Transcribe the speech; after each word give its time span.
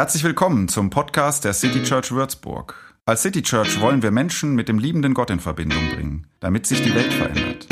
Herzlich 0.00 0.24
willkommen 0.24 0.66
zum 0.68 0.88
Podcast 0.88 1.44
der 1.44 1.52
City 1.52 1.82
Church 1.82 2.10
Würzburg. 2.10 2.74
Als 3.04 3.20
City 3.20 3.42
Church 3.42 3.82
wollen 3.82 4.02
wir 4.02 4.10
Menschen 4.10 4.54
mit 4.54 4.66
dem 4.66 4.78
liebenden 4.78 5.12
Gott 5.12 5.28
in 5.28 5.40
Verbindung 5.40 5.90
bringen, 5.90 6.26
damit 6.40 6.64
sich 6.64 6.80
die 6.80 6.94
Welt 6.94 7.12
verändert. 7.12 7.66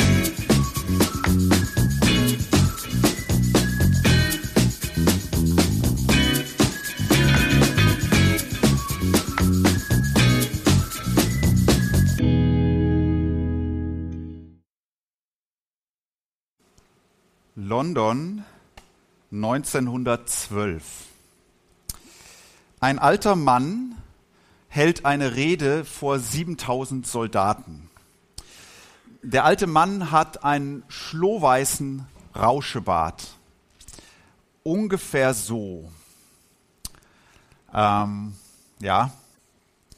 London 17.55 18.45
1912. 19.33 21.08
Ein 22.81 23.01
alter 23.01 23.35
Mann 23.35 23.97
hält 24.69 25.05
eine 25.05 25.35
Rede 25.35 25.85
vor 25.85 26.21
7000 26.21 27.05
Soldaten. 27.09 27.91
Der 29.23 29.45
alte 29.45 29.67
Mann 29.67 30.13
hat 30.13 30.45
einen 30.45 30.85
schlohweißen 30.87 32.07
Rauschebart. 32.37 33.27
Ungefähr 34.63 35.35
so. 35.35 35.91
Ähm, 37.75 38.37
ja, 38.79 39.11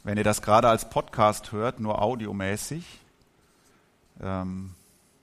wenn 0.02 0.16
ihr 0.16 0.24
das 0.24 0.40
gerade 0.40 0.70
als 0.70 0.88
Podcast 0.88 1.52
hört, 1.52 1.80
nur 1.80 2.00
audiomäßig. 2.00 2.86
Ähm, 4.22 4.70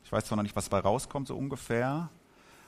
ich 0.04 0.12
weiß 0.12 0.26
zwar 0.26 0.36
noch 0.36 0.44
nicht, 0.44 0.56
was 0.56 0.70
dabei 0.70 0.88
rauskommt, 0.88 1.28
so 1.28 1.36
ungefähr. 1.36 2.10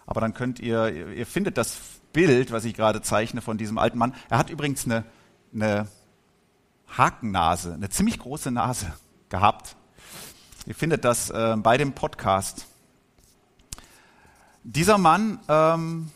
Aber 0.10 0.22
dann 0.22 0.34
könnt 0.34 0.60
ihr, 0.60 1.12
ihr 1.14 1.28
findet 1.28 1.56
das 1.60 1.78
Bild, 2.14 2.52
was 2.52 2.66
ich 2.66 2.74
gerade 2.74 3.04
zeichne 3.04 3.42
von 3.42 3.60
diesem 3.60 3.78
alten 3.78 4.00
Mann. 4.00 4.16
Er 4.28 4.40
hat 4.40 4.50
übrigens 4.50 4.86
eine, 4.86 5.04
eine 5.54 5.88
Hakennase, 6.88 7.76
eine 7.76 7.90
ziemlich 7.90 8.18
große 8.18 8.50
Nase 8.50 8.92
gehabt. 9.30 9.76
Ihr 10.66 10.74
findet 10.74 11.06
das 11.06 11.30
äh, 11.30 11.56
bei 11.58 11.78
dem 11.78 11.94
Podcast. 11.94 12.66
Dieser 14.64 14.98
Mann 14.98 15.38
ähm, 15.48 16.10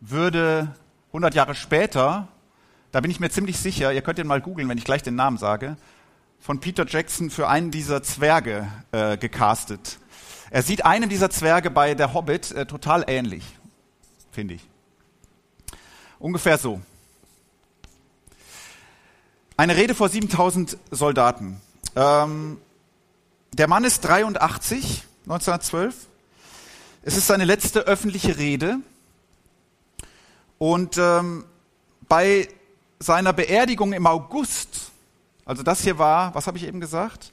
würde 0.00 0.74
100 1.08 1.34
Jahre 1.34 1.54
später, 1.54 2.28
da 2.92 3.00
bin 3.00 3.10
ich 3.10 3.18
mir 3.18 3.30
ziemlich 3.30 3.58
sicher, 3.58 3.94
ihr 3.94 4.02
könnt 4.02 4.18
ihn 4.18 4.26
mal 4.26 4.42
googeln, 4.42 4.68
wenn 4.68 4.76
ich 4.76 4.84
gleich 4.84 5.02
den 5.02 5.14
Namen 5.14 5.38
sage, 5.38 5.78
von 6.38 6.60
Peter 6.60 6.84
Jackson 6.86 7.30
für 7.30 7.48
einen 7.48 7.70
dieser 7.70 8.02
Zwerge 8.02 8.68
äh, 8.92 9.16
gecastet. 9.16 10.00
Er 10.50 10.62
sieht 10.62 10.84
einem 10.84 11.08
dieser 11.08 11.30
Zwerge 11.30 11.70
bei 11.70 11.94
der 11.94 12.14
Hobbit 12.14 12.52
äh, 12.52 12.66
total 12.66 13.04
ähnlich, 13.08 13.44
finde 14.30 14.54
ich. 14.54 14.68
Ungefähr 16.18 16.56
so. 16.56 16.80
Eine 19.56 19.76
Rede 19.76 19.94
vor 19.94 20.08
7000 20.08 20.76
Soldaten. 20.90 21.60
Ähm, 21.94 22.60
der 23.52 23.68
Mann 23.68 23.84
ist 23.84 24.00
83, 24.00 25.04
1912. 25.24 26.06
Es 27.02 27.16
ist 27.16 27.26
seine 27.26 27.44
letzte 27.44 27.80
öffentliche 27.80 28.36
Rede. 28.36 28.78
Und 30.58 30.98
ähm, 30.98 31.44
bei 32.08 32.48
seiner 32.98 33.32
Beerdigung 33.32 33.92
im 33.92 34.06
August, 34.06 34.90
also 35.44 35.62
das 35.62 35.82
hier 35.82 35.98
war, 35.98 36.34
was 36.34 36.46
habe 36.46 36.58
ich 36.58 36.64
eben 36.64 36.80
gesagt? 36.80 37.32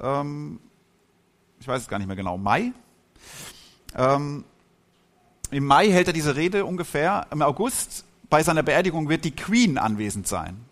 Ähm, 0.00 0.60
ich 1.64 1.68
weiß 1.68 1.80
es 1.80 1.88
gar 1.88 1.96
nicht 1.96 2.08
mehr 2.08 2.16
genau, 2.16 2.36
Mai. 2.36 2.74
Ähm, 3.94 4.44
Im 5.50 5.64
Mai 5.64 5.88
hält 5.88 6.08
er 6.08 6.12
diese 6.12 6.36
Rede 6.36 6.66
ungefähr. 6.66 7.26
Im 7.30 7.40
August 7.40 8.04
bei 8.28 8.42
seiner 8.42 8.62
Beerdigung 8.62 9.08
wird 9.08 9.24
die 9.24 9.34
Queen 9.34 9.78
anwesend 9.78 10.28
sein. 10.28 10.62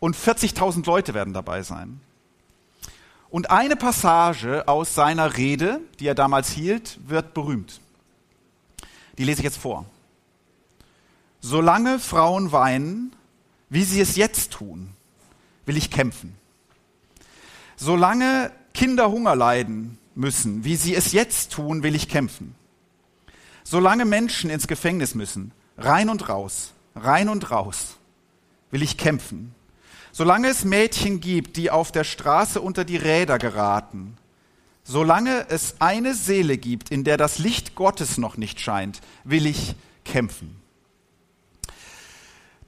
Und 0.00 0.16
40.000 0.16 0.84
Leute 0.86 1.14
werden 1.14 1.34
dabei 1.34 1.62
sein. 1.62 2.00
Und 3.30 3.52
eine 3.52 3.76
Passage 3.76 4.66
aus 4.66 4.92
seiner 4.92 5.36
Rede, 5.36 5.80
die 6.00 6.08
er 6.08 6.16
damals 6.16 6.50
hielt, 6.50 6.98
wird 7.06 7.32
berühmt. 7.32 7.80
Die 9.18 9.24
lese 9.24 9.38
ich 9.38 9.44
jetzt 9.44 9.58
vor. 9.58 9.86
Solange 11.38 12.00
Frauen 12.00 12.50
weinen, 12.50 13.14
wie 13.68 13.84
sie 13.84 14.00
es 14.00 14.16
jetzt 14.16 14.50
tun, 14.50 14.88
will 15.64 15.76
ich 15.76 15.92
kämpfen. 15.92 16.36
Solange 17.76 18.50
Kinder 18.78 19.10
Hunger 19.10 19.34
leiden, 19.34 19.98
müssen, 20.18 20.64
wie 20.64 20.76
sie 20.76 20.94
es 20.94 21.12
jetzt 21.12 21.52
tun, 21.52 21.82
will 21.82 21.94
ich 21.94 22.08
kämpfen. 22.08 22.54
Solange 23.64 24.04
Menschen 24.04 24.50
ins 24.50 24.66
Gefängnis 24.66 25.14
müssen, 25.14 25.52
rein 25.76 26.08
und 26.08 26.28
raus, 26.28 26.72
rein 26.94 27.28
und 27.28 27.50
raus, 27.50 27.96
will 28.70 28.82
ich 28.82 28.98
kämpfen. 28.98 29.54
Solange 30.12 30.48
es 30.48 30.64
Mädchen 30.64 31.20
gibt, 31.20 31.56
die 31.56 31.70
auf 31.70 31.92
der 31.92 32.04
Straße 32.04 32.60
unter 32.60 32.84
die 32.84 32.96
Räder 32.96 33.38
geraten, 33.38 34.16
solange 34.82 35.46
es 35.50 35.76
eine 35.80 36.14
Seele 36.14 36.58
gibt, 36.58 36.90
in 36.90 37.04
der 37.04 37.16
das 37.16 37.38
Licht 37.38 37.74
Gottes 37.74 38.18
noch 38.18 38.36
nicht 38.36 38.58
scheint, 38.60 39.00
will 39.24 39.46
ich 39.46 39.74
kämpfen. 40.04 40.56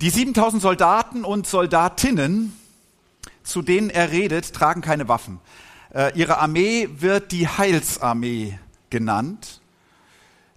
Die 0.01 0.11
7000 0.11 0.63
Soldaten 0.63 1.25
und 1.25 1.47
Soldatinnen, 1.47 2.57
zu 3.43 3.63
denen 3.63 3.91
er 3.91 4.11
redet, 4.11 4.53
tragen 4.55 4.83
keine 4.83 5.09
Waffen. 5.09 5.41
Äh, 5.93 6.17
ihre 6.19 6.39
Armee 6.39 6.89
wird 6.93 7.33
die 7.33 7.49
Heilsarmee 7.49 8.59
genannt. 8.91 9.61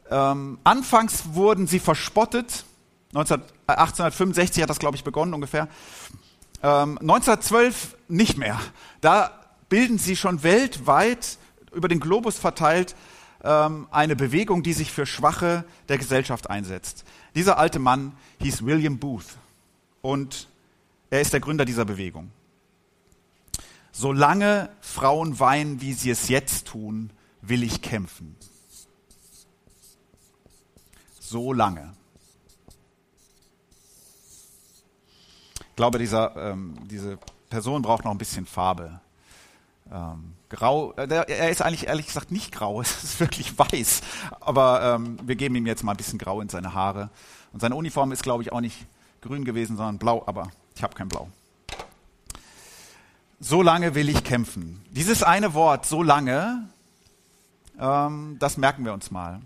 Ähm, 0.09 0.59
anfangs 0.63 1.33
wurden 1.33 1.67
sie 1.67 1.79
verspottet. 1.79 2.65
19, 3.13 3.41
1865 3.67 4.63
hat 4.63 4.69
das, 4.69 4.79
glaube 4.79 4.95
ich, 4.95 5.03
begonnen 5.03 5.33
ungefähr. 5.33 5.67
Ähm, 6.61 6.97
1912 6.99 7.95
nicht 8.07 8.37
mehr. 8.37 8.59
Da 9.01 9.31
bilden 9.69 9.97
sie 9.97 10.15
schon 10.15 10.43
weltweit 10.43 11.37
über 11.73 11.87
den 11.87 11.99
Globus 11.99 12.37
verteilt 12.37 12.95
ähm, 13.43 13.87
eine 13.91 14.15
Bewegung, 14.15 14.63
die 14.63 14.73
sich 14.73 14.91
für 14.91 15.05
Schwache 15.05 15.65
der 15.89 15.97
Gesellschaft 15.97 16.49
einsetzt. 16.49 17.03
Dieser 17.35 17.57
alte 17.57 17.79
Mann 17.79 18.13
hieß 18.39 18.65
William 18.65 18.99
Booth 18.99 19.25
und 20.01 20.47
er 21.09 21.21
ist 21.21 21.33
der 21.33 21.39
Gründer 21.39 21.65
dieser 21.65 21.85
Bewegung. 21.85 22.31
Solange 23.95 24.69
Frauen 24.81 25.39
weinen, 25.39 25.79
wie 25.79 25.93
sie 25.93 26.09
es 26.09 26.27
jetzt 26.27 26.65
tun, 26.67 27.11
will 27.41 27.61
ich 27.61 27.83
kämpfen. 27.83 28.35
So 31.19 31.53
lange. 31.53 31.93
Ich 35.59 35.75
glaube, 35.75 35.99
dieser, 35.99 36.35
ähm, 36.35 36.75
diese 36.89 37.19
Person 37.51 37.83
braucht 37.83 38.03
noch 38.03 38.11
ein 38.11 38.17
bisschen 38.17 38.47
Farbe. 38.47 38.99
Ähm, 39.91 40.33
grau, 40.49 40.93
äh, 40.93 41.07
er 41.07 41.49
ist 41.51 41.61
eigentlich 41.61 41.85
ehrlich 41.85 42.07
gesagt 42.07 42.31
nicht 42.31 42.51
grau, 42.51 42.81
es 42.81 43.03
ist 43.03 43.19
wirklich 43.19 43.57
weiß. 43.59 44.01
Aber 44.39 44.95
ähm, 44.95 45.19
wir 45.23 45.35
geben 45.35 45.53
ihm 45.53 45.67
jetzt 45.67 45.83
mal 45.83 45.91
ein 45.91 45.97
bisschen 45.97 46.17
grau 46.17 46.41
in 46.41 46.49
seine 46.49 46.73
Haare. 46.73 47.11
Und 47.51 47.59
seine 47.59 47.75
Uniform 47.75 48.11
ist, 48.11 48.23
glaube 48.23 48.41
ich, 48.41 48.51
auch 48.51 48.61
nicht 48.61 48.87
grün 49.21 49.45
gewesen, 49.45 49.77
sondern 49.77 49.99
blau, 49.99 50.23
aber 50.25 50.49
ich 50.75 50.81
habe 50.81 50.95
kein 50.95 51.09
Blau 51.09 51.29
so 53.43 53.61
lange 53.61 53.93
will 53.93 54.07
ich 54.07 54.23
kämpfen. 54.23 54.81
Dieses 54.91 55.21
eine 55.21 55.53
Wort, 55.53 55.85
so 55.85 56.01
lange, 56.01 56.69
ähm, 57.77 58.37
das 58.39 58.55
merken 58.57 58.85
wir 58.85 58.93
uns 58.93 59.11
mal. 59.11 59.41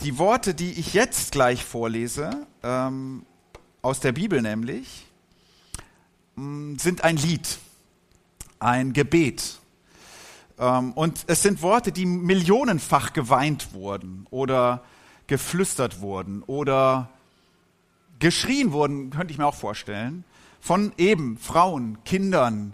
Die 0.00 0.16
Worte, 0.18 0.54
die 0.54 0.72
ich 0.72 0.94
jetzt 0.94 1.32
gleich 1.32 1.62
vorlese, 1.62 2.46
ähm, 2.62 3.26
aus 3.82 4.00
der 4.00 4.12
Bibel 4.12 4.40
nämlich, 4.40 5.06
ähm, 6.38 6.78
sind 6.78 7.04
ein 7.04 7.18
Lied, 7.18 7.58
ein 8.58 8.94
Gebet. 8.94 9.58
Ähm, 10.58 10.92
und 10.94 11.24
es 11.26 11.42
sind 11.42 11.60
Worte, 11.60 11.92
die 11.92 12.06
millionenfach 12.06 13.12
geweint 13.12 13.74
wurden 13.74 14.26
oder 14.30 14.82
geflüstert 15.26 16.00
wurden 16.00 16.42
oder 16.44 17.10
geschrien 18.18 18.72
wurden, 18.72 19.10
könnte 19.10 19.32
ich 19.32 19.38
mir 19.38 19.46
auch 19.46 19.54
vorstellen 19.54 20.24
von 20.62 20.92
eben 20.96 21.38
Frauen, 21.38 21.98
Kindern, 22.04 22.72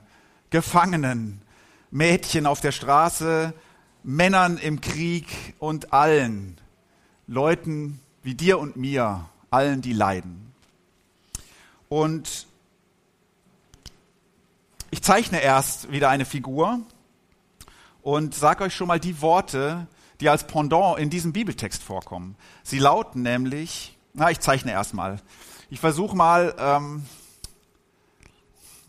Gefangenen, 0.50 1.40
Mädchen 1.90 2.44
auf 2.44 2.60
der 2.60 2.70
Straße, 2.70 3.54
Männern 4.02 4.58
im 4.58 4.82
Krieg 4.82 5.26
und 5.58 5.90
allen 5.90 6.58
Leuten 7.26 7.98
wie 8.22 8.34
dir 8.34 8.58
und 8.58 8.76
mir, 8.76 9.24
allen, 9.50 9.80
die 9.80 9.94
leiden. 9.94 10.52
Und 11.88 12.46
ich 14.90 15.02
zeichne 15.02 15.40
erst 15.40 15.90
wieder 15.90 16.10
eine 16.10 16.26
Figur 16.26 16.80
und 18.02 18.34
sage 18.34 18.64
euch 18.64 18.74
schon 18.74 18.88
mal 18.88 19.00
die 19.00 19.22
Worte, 19.22 19.86
die 20.20 20.28
als 20.28 20.46
Pendant 20.46 20.98
in 20.98 21.08
diesem 21.08 21.32
Bibeltext 21.32 21.82
vorkommen. 21.82 22.36
Sie 22.62 22.80
lauten 22.80 23.22
nämlich, 23.22 23.96
na, 24.12 24.30
ich 24.30 24.40
zeichne 24.40 24.72
erst 24.72 24.92
mal. 24.92 25.22
Ich 25.70 25.80
versuche 25.80 26.14
mal, 26.14 26.54
ähm, 26.58 27.06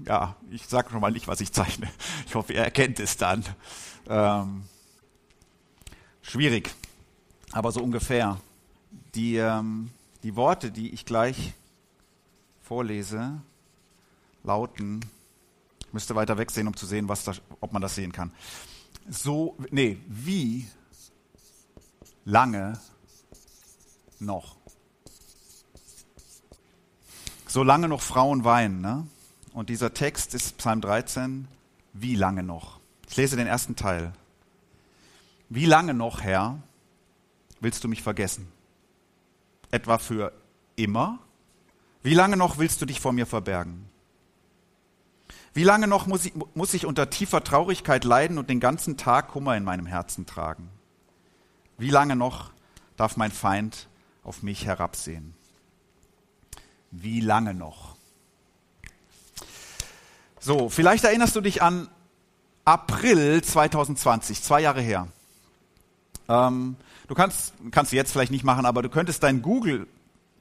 ja, 0.06 0.36
ich 0.50 0.66
sage 0.68 0.90
schon 0.92 1.02
mal 1.02 1.12
nicht, 1.12 1.28
was 1.28 1.42
ich 1.42 1.52
zeichne. 1.52 1.90
Ich 2.26 2.36
hoffe, 2.36 2.54
ihr 2.54 2.62
erkennt 2.62 3.00
es 3.00 3.18
dann. 3.18 3.44
Ähm, 4.08 4.64
schwierig, 6.22 6.74
aber 7.52 7.72
so 7.72 7.82
ungefähr. 7.82 8.40
Die, 9.16 9.38
ähm, 9.38 9.90
die 10.24 10.36
Worte, 10.36 10.72
die 10.72 10.92
ich 10.92 11.06
gleich 11.06 11.54
vorlese, 12.62 13.42
lauten, 14.44 15.04
ich 15.80 15.94
müsste 15.94 16.16
weiter 16.16 16.38
wegsehen, 16.38 16.68
um 16.68 16.76
zu 16.76 16.86
sehen, 16.86 17.10
was 17.10 17.24
da, 17.24 17.34
ob 17.60 17.74
man 17.74 17.82
das 17.82 17.96
sehen 17.96 18.12
kann. 18.12 18.32
So, 19.10 19.58
nee, 19.72 19.98
wie 20.08 20.68
lange 22.26 22.80
noch? 24.20 24.56
Solange 27.48 27.88
noch 27.88 28.02
Frauen 28.02 28.44
weinen, 28.44 28.82
ne? 28.82 29.08
Und 29.60 29.68
dieser 29.68 29.94
Text 29.94 30.34
ist 30.36 30.58
Psalm 30.58 30.80
13, 30.80 31.46
wie 31.92 32.16
lange 32.16 32.44
noch? 32.44 32.80
Ich 33.10 33.18
lese 33.18 33.36
den 33.36 33.46
ersten 33.46 33.76
Teil. 33.76 34.14
Wie 35.50 35.66
lange 35.66 35.94
noch, 35.94 36.22
Herr, 36.22 36.64
willst 37.60 37.84
du 37.84 37.90
mich 37.90 38.02
vergessen? 38.02 38.50
Etwa 39.70 39.98
für 39.98 40.32
immer? 40.78 41.20
Wie 42.04 42.14
lange 42.14 42.38
noch 42.38 42.58
willst 42.58 42.82
du 42.82 42.86
dich 42.86 43.02
vor 43.02 43.12
mir 43.12 43.26
verbergen? 43.26 43.90
Wie 45.54 45.66
lange 45.66 45.88
noch 45.88 46.08
muss 46.08 46.24
ich, 46.24 46.34
muss 46.54 46.74
ich 46.74 46.86
unter 46.86 47.10
tiefer 47.10 47.44
Traurigkeit 47.44 48.06
leiden 48.06 48.38
und 48.38 48.50
den 48.50 48.62
ganzen 48.62 48.96
Tag 48.96 49.28
Kummer 49.28 49.58
in 49.58 49.66
meinem 49.66 49.88
Herzen 49.88 50.26
tragen? 50.26 50.70
Wie 51.78 51.90
lange 51.90 52.16
noch 52.16 52.54
darf 52.96 53.18
mein 53.18 53.34
Feind 53.34 53.90
auf 54.24 54.42
mich 54.42 54.66
herabsehen? 54.66 55.34
Wie 56.92 57.20
lange 57.20 57.54
noch? 57.54 57.89
So, 60.40 60.70
vielleicht 60.70 61.04
erinnerst 61.04 61.36
du 61.36 61.42
dich 61.42 61.62
an 61.62 61.90
April 62.64 63.44
2020, 63.44 64.42
zwei 64.42 64.62
Jahre 64.62 64.80
her. 64.80 65.08
Ähm, 66.30 66.78
du 67.08 67.16
kannst, 67.16 67.54
kannst 67.72 67.92
du 67.92 67.98
jetzt 67.98 68.12
vielleicht 68.14 68.32
nicht 68.32 68.46
machen, 68.46 68.66
aber 68.66 68.82
du 68.82 68.90
könntest 68.90 69.24
deinen 69.24 69.42
Google 69.42 69.88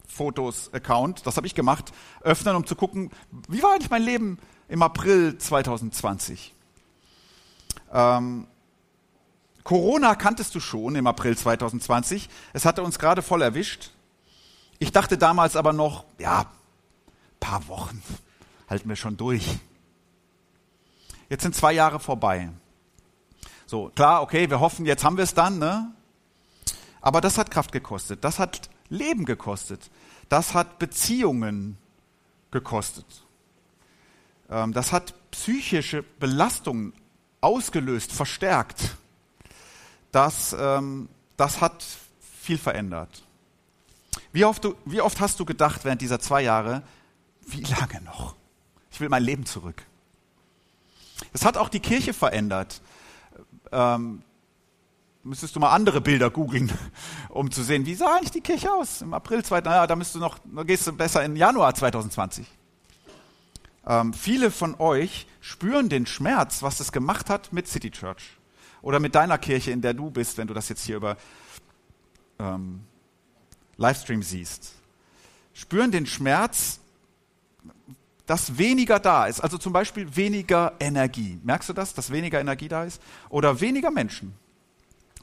Fotos 0.07 0.73
Account, 0.73 1.27
das 1.27 1.37
habe 1.37 1.47
ich 1.47 1.55
gemacht, 1.55 1.93
öffnen, 2.23 2.55
um 2.55 2.65
zu 2.67 2.77
gucken, 2.77 3.11
wie 3.49 3.63
war 3.63 3.73
eigentlich 3.73 3.91
mein 3.91 4.03
Leben 4.03 4.39
im 4.69 4.83
April 4.83 5.37
2020. 5.37 6.55
Ähm, 7.93 8.47
Corona 9.65 10.15
kanntest 10.15 10.55
du 10.55 10.61
schon 10.61 10.95
im 10.95 11.07
April 11.07 11.37
2020. 11.37 12.29
Es 12.53 12.65
hatte 12.65 12.83
uns 12.83 12.99
gerade 12.99 13.23
voll 13.23 13.43
erwischt. 13.43 13.91
Ich 14.79 14.93
dachte 14.93 15.19
damals 15.19 15.57
aber 15.57 15.73
noch, 15.73 16.05
ja, 16.19 16.47
paar 17.41 17.67
Wochen 17.69 18.03
halten 18.69 18.89
wir 18.89 18.97
schon 18.97 19.17
durch. 19.17 19.59
Jetzt 21.29 21.43
sind 21.43 21.55
zwei 21.55 21.73
Jahre 21.73 22.01
vorbei. 22.01 22.51
So, 23.67 23.91
klar, 23.95 24.23
okay, 24.23 24.49
wir 24.49 24.61
hoffen, 24.61 24.87
jetzt 24.87 25.05
haben 25.05 25.17
wir 25.17 25.25
es 25.25 25.35
dann, 25.35 25.59
ne? 25.59 25.93
Aber 27.01 27.21
das 27.21 27.37
hat 27.39 27.51
Kraft 27.51 27.71
gekostet. 27.73 28.25
Das 28.25 28.39
hat 28.39 28.71
Leben 28.89 29.25
gekostet. 29.25 29.91
Das 30.29 30.55
hat 30.55 30.79
Beziehungen 30.79 31.77
gekostet. 32.51 33.07
Ähm, 34.51 34.73
das 34.73 34.93
hat 34.93 35.15
psychische 35.31 36.03
Belastungen 36.03 36.93
ausgelöst, 37.41 38.13
verstärkt. 38.13 38.97
Das, 40.13 40.57
ähm, 40.59 41.09
das 41.37 41.61
hat 41.61 41.85
viel 42.43 42.59
verändert. 42.59 43.23
Wie 44.33 44.45
oft, 44.45 44.65
du, 44.65 44.75
wie 44.85 45.01
oft 45.01 45.21
hast 45.21 45.39
du 45.41 45.45
gedacht 45.45 45.85
während 45.85 46.01
dieser 46.01 46.21
zwei 46.21 46.43
Jahre, 46.43 46.83
wie 47.47 47.63
lange 47.63 48.01
noch? 48.03 48.35
Ich 48.91 49.01
will 49.01 49.09
mein 49.09 49.23
Leben 49.23 49.47
zurück. 49.47 49.85
Es 51.33 51.45
hat 51.45 51.57
auch 51.57 51.69
die 51.69 51.81
Kirche 51.81 52.13
verändert. 52.13 52.81
Ähm, 53.73 54.23
müsstest 55.23 55.55
du 55.57 55.61
mal 55.61 55.73
andere 55.73 56.01
Bilder 56.01 56.31
googeln, 56.31 56.73
um 57.29 57.51
zu 57.51 57.63
sehen, 57.63 57.87
wie 57.87 57.95
sah 57.95 58.17
eigentlich 58.17 58.31
die 58.31 58.41
Kirche 58.41 58.73
aus 58.73 59.03
im 59.03 59.15
April 59.15 59.45
2020. 59.45 59.65
Naja, 59.65 59.87
da 59.87 59.97
müsstest 59.97 60.17
du 60.17 60.21
noch, 60.21 60.39
da 60.45 60.63
gehst 60.63 60.87
du 60.87 60.93
besser 60.93 61.25
in 61.25 61.37
Januar 61.37 61.75
2020. 61.75 62.47
Ähm, 63.87 64.13
viele 64.13 64.51
von 64.51 64.75
euch 64.79 65.27
spüren 65.41 65.89
den 65.89 66.07
Schmerz, 66.07 66.63
was 66.63 66.79
das 66.79 66.93
gemacht 66.93 67.31
hat 67.31 67.53
mit 67.53 67.69
City 67.69 67.91
Church 67.91 68.37
oder 68.83 69.01
mit 69.01 69.15
deiner 69.15 69.39
Kirche, 69.39 69.71
in 69.71 69.81
der 69.81 69.95
du 69.95 70.11
bist, 70.11 70.39
wenn 70.39 70.47
du 70.47 70.55
das 70.55 70.69
jetzt 70.69 70.85
hier 70.85 70.97
über 70.97 71.17
ähm, 72.39 72.81
Livestream 73.77 74.23
siehst. 74.23 74.75
Spüren 75.55 75.91
den 75.91 76.07
Schmerz, 76.07 76.81
dass 78.29 78.59
weniger 78.59 79.01
da 79.01 79.27
ist. 79.27 79.41
Also 79.41 79.57
zum 79.57 79.73
Beispiel 79.73 80.15
weniger 80.15 80.75
Energie. 80.79 81.41
Merkst 81.43 81.71
du 81.71 81.73
das, 81.73 81.95
dass 81.95 82.13
weniger 82.13 82.39
Energie 82.39 82.69
da 82.69 82.85
ist? 82.85 83.01
Oder 83.31 83.61
weniger 83.63 83.91
Menschen. 83.91 84.35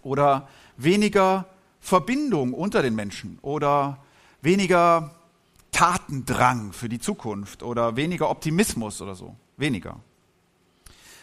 Oder 0.02 0.50
weniger 0.76 1.46
Verbindung 1.80 2.54
unter 2.54 2.82
den 2.82 2.96
Menschen. 2.96 3.38
Oder 3.44 4.00
weniger 4.42 5.14
Tatendrang 5.72 6.74
für 6.74 6.90
die 6.90 7.00
Zukunft 7.00 7.62
oder 7.62 7.96
weniger 7.96 8.30
Optimismus 8.32 9.02
oder 9.02 9.14
so. 9.14 9.36
Weniger. 9.56 9.98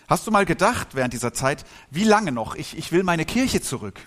Hast 0.07 0.25
du 0.27 0.31
mal 0.31 0.47
gedacht 0.47 0.89
während 0.93 1.15
dieser 1.15 1.35
Zeit, 1.35 1.65
wie 1.91 2.05
lange 2.05 2.31
noch? 2.31 2.55
Ich, 2.55 2.79
ich 2.79 2.93
will 2.93 3.03
meine 3.03 3.25
Kirche 3.25 3.61
zurück. 3.61 4.07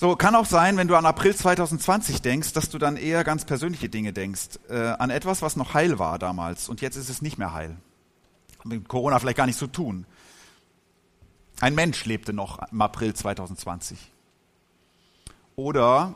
So, 0.00 0.16
kann 0.16 0.34
auch 0.34 0.46
sein, 0.46 0.78
wenn 0.78 0.88
du 0.88 0.96
an 0.96 1.04
April 1.04 1.36
2020 1.36 2.22
denkst, 2.22 2.54
dass 2.54 2.70
du 2.70 2.78
dann 2.78 2.96
eher 2.96 3.22
ganz 3.22 3.44
persönliche 3.44 3.90
Dinge 3.90 4.14
denkst. 4.14 4.58
Äh, 4.70 4.78
an 4.92 5.10
etwas, 5.10 5.42
was 5.42 5.56
noch 5.56 5.74
heil 5.74 5.98
war 5.98 6.18
damals 6.18 6.70
und 6.70 6.80
jetzt 6.80 6.96
ist 6.96 7.10
es 7.10 7.20
nicht 7.20 7.36
mehr 7.36 7.52
heil. 7.52 7.76
Mit 8.64 8.88
Corona 8.88 9.18
vielleicht 9.18 9.36
gar 9.36 9.44
nicht 9.44 9.58
zu 9.58 9.66
tun. 9.66 10.06
Ein 11.60 11.74
Mensch 11.74 12.06
lebte 12.06 12.32
noch 12.32 12.60
im 12.72 12.80
April 12.80 13.12
2020. 13.12 13.98
Oder 15.56 16.14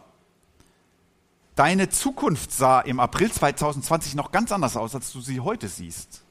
Deine 1.54 1.90
Zukunft 1.90 2.52
sah 2.52 2.80
im 2.80 3.00
April 3.00 3.30
2020 3.30 4.14
noch 4.14 4.32
ganz 4.32 4.50
anders 4.50 4.78
aus, 4.78 4.94
als 4.94 5.12
du 5.12 5.20
sie 5.20 5.40
heute 5.40 5.68
siehst. 5.68 6.22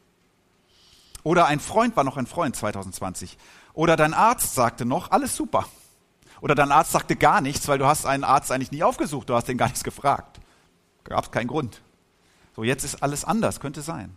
Oder 1.21 1.45
ein 1.45 1.59
Freund 1.59 1.95
war 1.95 2.03
noch 2.03 2.17
ein 2.17 2.25
Freund 2.25 2.55
2020. 2.55 3.37
Oder 3.75 3.95
dein 3.95 4.15
Arzt 4.15 4.55
sagte 4.55 4.85
noch, 4.85 5.11
alles 5.11 5.35
super. 5.35 5.67
Oder 6.43 6.55
dein 6.55 6.73
Arzt 6.73 6.91
sagte 6.91 7.15
gar 7.15 7.39
nichts, 7.39 7.69
weil 7.69 7.77
du 7.77 7.85
hast 7.85 8.05
einen 8.05 8.25
Arzt 8.25 8.51
eigentlich 8.51 8.73
nie 8.73 8.83
aufgesucht, 8.83 9.29
du 9.29 9.33
hast 9.33 9.47
den 9.47 9.57
gar 9.57 9.67
nichts 9.67 9.85
gefragt. 9.85 10.41
Gab 11.05 11.23
es 11.23 11.31
keinen 11.31 11.47
Grund. 11.47 11.81
So, 12.53 12.65
jetzt 12.65 12.83
ist 12.83 13.01
alles 13.01 13.23
anders, 13.23 13.61
könnte 13.61 13.81
sein. 13.81 14.13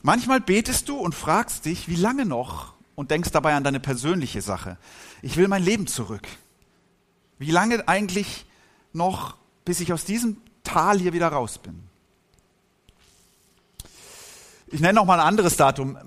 Manchmal 0.00 0.40
betest 0.40 0.88
du 0.88 0.96
und 0.96 1.14
fragst 1.14 1.66
dich, 1.66 1.86
wie 1.86 1.96
lange 1.96 2.24
noch 2.24 2.72
und 2.94 3.10
denkst 3.10 3.30
dabei 3.30 3.52
an 3.54 3.62
deine 3.62 3.78
persönliche 3.78 4.40
Sache. 4.40 4.78
Ich 5.20 5.36
will 5.36 5.48
mein 5.48 5.62
Leben 5.62 5.86
zurück. 5.86 6.26
Wie 7.38 7.50
lange 7.50 7.86
eigentlich 7.88 8.46
noch 8.94 9.36
bis 9.66 9.80
ich 9.80 9.92
aus 9.92 10.06
diesem 10.06 10.38
Tal 10.64 10.98
hier 10.98 11.12
wieder 11.12 11.28
raus 11.28 11.58
bin. 11.58 11.82
Ich 14.68 14.80
nenne 14.80 14.94
noch 14.94 15.04
mal 15.04 15.20
ein 15.20 15.26
anderes 15.26 15.58
Datum. 15.58 15.98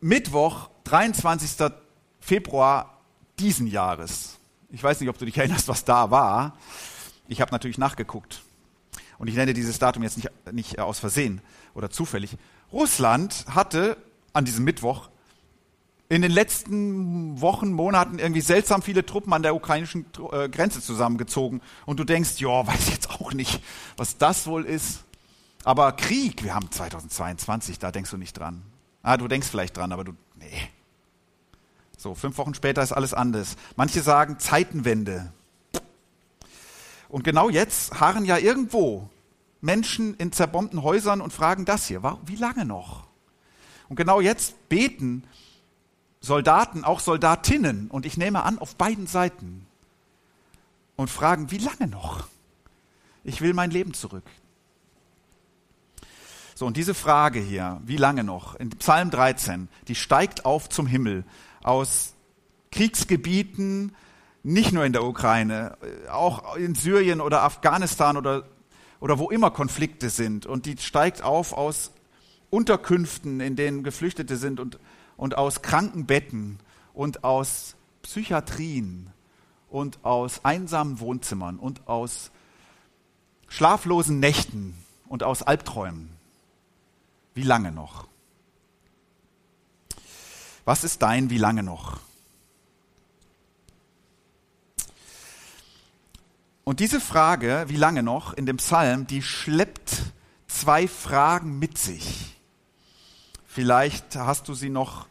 Mittwoch, 0.00 0.70
23. 0.84 1.72
Februar 2.20 3.00
diesen 3.40 3.66
Jahres. 3.66 4.38
Ich 4.70 4.82
weiß 4.82 5.00
nicht, 5.00 5.08
ob 5.08 5.18
du 5.18 5.24
dich 5.24 5.36
erinnerst, 5.36 5.68
was 5.68 5.84
da 5.84 6.10
war. 6.10 6.56
Ich 7.28 7.40
habe 7.40 7.52
natürlich 7.52 7.78
nachgeguckt. 7.78 8.42
Und 9.18 9.28
ich 9.28 9.34
nenne 9.34 9.54
dieses 9.54 9.78
Datum 9.78 10.02
jetzt 10.02 10.16
nicht, 10.16 10.30
nicht 10.52 10.78
aus 10.78 10.98
Versehen 10.98 11.40
oder 11.74 11.90
zufällig. 11.90 12.36
Russland 12.72 13.44
hatte 13.48 13.96
an 14.32 14.44
diesem 14.44 14.64
Mittwoch 14.64 15.08
in 16.08 16.22
den 16.22 16.30
letzten 16.30 17.40
Wochen, 17.40 17.72
Monaten 17.72 18.18
irgendwie 18.18 18.40
seltsam 18.40 18.82
viele 18.82 19.06
Truppen 19.06 19.32
an 19.32 19.42
der 19.42 19.54
ukrainischen 19.54 20.04
äh, 20.32 20.48
Grenze 20.48 20.82
zusammengezogen. 20.82 21.60
Und 21.86 21.98
du 21.98 22.04
denkst, 22.04 22.38
ja, 22.38 22.66
weiß 22.66 22.88
ich 22.88 22.92
jetzt 22.92 23.10
auch 23.10 23.32
nicht, 23.32 23.62
was 23.96 24.18
das 24.18 24.46
wohl 24.46 24.64
ist. 24.64 25.04
Aber 25.64 25.92
Krieg, 25.92 26.44
wir 26.44 26.54
haben 26.54 26.70
2022, 26.70 27.78
da 27.78 27.90
denkst 27.90 28.10
du 28.10 28.18
nicht 28.18 28.38
dran. 28.38 28.62
Ah, 29.02 29.16
du 29.16 29.28
denkst 29.28 29.48
vielleicht 29.48 29.76
dran, 29.76 29.92
aber 29.92 30.04
du, 30.04 30.12
nee. 30.38 30.68
So, 32.04 32.14
fünf 32.14 32.36
Wochen 32.36 32.52
später 32.52 32.82
ist 32.82 32.92
alles 32.92 33.14
anders. 33.14 33.56
Manche 33.76 34.02
sagen 34.02 34.38
Zeitenwende. 34.38 35.32
Und 37.08 37.24
genau 37.24 37.48
jetzt 37.48 37.98
harren 37.98 38.26
ja 38.26 38.36
irgendwo 38.36 39.08
Menschen 39.62 40.12
in 40.16 40.30
zerbombten 40.30 40.82
Häusern 40.82 41.22
und 41.22 41.32
fragen 41.32 41.64
das 41.64 41.86
hier, 41.86 42.02
wie 42.26 42.36
lange 42.36 42.66
noch? 42.66 43.06
Und 43.88 43.96
genau 43.96 44.20
jetzt 44.20 44.68
beten 44.68 45.24
Soldaten, 46.20 46.84
auch 46.84 47.00
Soldatinnen, 47.00 47.88
und 47.90 48.04
ich 48.04 48.18
nehme 48.18 48.42
an, 48.42 48.58
auf 48.58 48.76
beiden 48.76 49.06
Seiten, 49.06 49.66
und 50.96 51.08
fragen, 51.08 51.50
wie 51.50 51.56
lange 51.56 51.86
noch? 51.86 52.28
Ich 53.22 53.40
will 53.40 53.54
mein 53.54 53.70
Leben 53.70 53.94
zurück. 53.94 54.24
So, 56.54 56.66
und 56.66 56.76
diese 56.76 56.92
Frage 56.92 57.40
hier, 57.40 57.80
wie 57.86 57.96
lange 57.96 58.24
noch, 58.24 58.56
in 58.56 58.68
Psalm 58.68 59.10
13, 59.10 59.68
die 59.88 59.94
steigt 59.94 60.44
auf 60.44 60.68
zum 60.68 60.86
Himmel 60.86 61.24
aus 61.64 62.14
Kriegsgebieten, 62.70 63.96
nicht 64.44 64.72
nur 64.72 64.84
in 64.84 64.92
der 64.92 65.02
Ukraine, 65.02 65.76
auch 66.12 66.54
in 66.54 66.76
Syrien 66.76 67.20
oder 67.20 67.42
Afghanistan 67.42 68.16
oder, 68.16 68.44
oder 69.00 69.18
wo 69.18 69.30
immer 69.30 69.50
Konflikte 69.50 70.08
sind. 70.10 70.46
Und 70.46 70.66
die 70.66 70.76
steigt 70.78 71.22
auf 71.22 71.52
aus 71.52 71.90
Unterkünften, 72.50 73.40
in 73.40 73.56
denen 73.56 73.82
Geflüchtete 73.82 74.36
sind 74.36 74.60
und 74.60 74.78
und 75.16 75.36
aus 75.36 75.62
Krankenbetten 75.62 76.58
und 76.92 77.24
aus 77.24 77.76
Psychiatrien 78.02 79.10
und 79.68 80.04
aus 80.04 80.44
einsamen 80.44 81.00
Wohnzimmern 81.00 81.58
und 81.58 81.88
aus 81.88 82.30
schlaflosen 83.48 84.20
Nächten 84.20 84.74
und 85.08 85.22
aus 85.22 85.42
Albträumen. 85.42 86.10
Wie 87.34 87.42
lange 87.42 87.72
noch? 87.72 88.06
Was 90.64 90.84
ist 90.84 91.02
dein 91.02 91.30
wie 91.30 91.38
lange 91.38 91.62
noch? 91.62 92.00
Und 96.64 96.80
diese 96.80 97.00
Frage, 97.00 97.64
wie 97.68 97.76
lange 97.76 98.02
noch, 98.02 98.32
in 98.32 98.46
dem 98.46 98.56
Psalm, 98.56 99.06
die 99.06 99.22
schleppt 99.22 100.02
zwei 100.46 100.88
Fragen 100.88 101.58
mit 101.58 101.76
sich. 101.76 102.40
Vielleicht 103.46 104.16
hast 104.16 104.48
du 104.48 104.54
sie 104.54 104.70
noch 104.70 105.06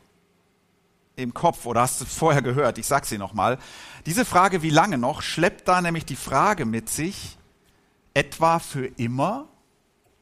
im 1.16 1.34
Kopf 1.34 1.68
oder 1.68 1.82
hast 1.82 2.02
du 2.02 2.06
vorher 2.06 2.42
gehört, 2.42 2.80
ich 2.80 2.88
sage 2.88 3.06
sie 3.06 3.20
nochmal. 3.20 3.60
Diese 4.08 4.26
Frage, 4.26 4.64
wie 4.64 4.72
lange 4.72 4.98
noch, 4.98 5.22
schleppt 5.22 5.68
da 5.68 5.80
nämlich 5.80 6.06
die 6.06 6.16
Frage 6.16 6.66
mit 6.66 6.90
sich, 6.90 7.38
etwa 8.16 8.58
für 8.58 8.88
immer? 8.98 9.48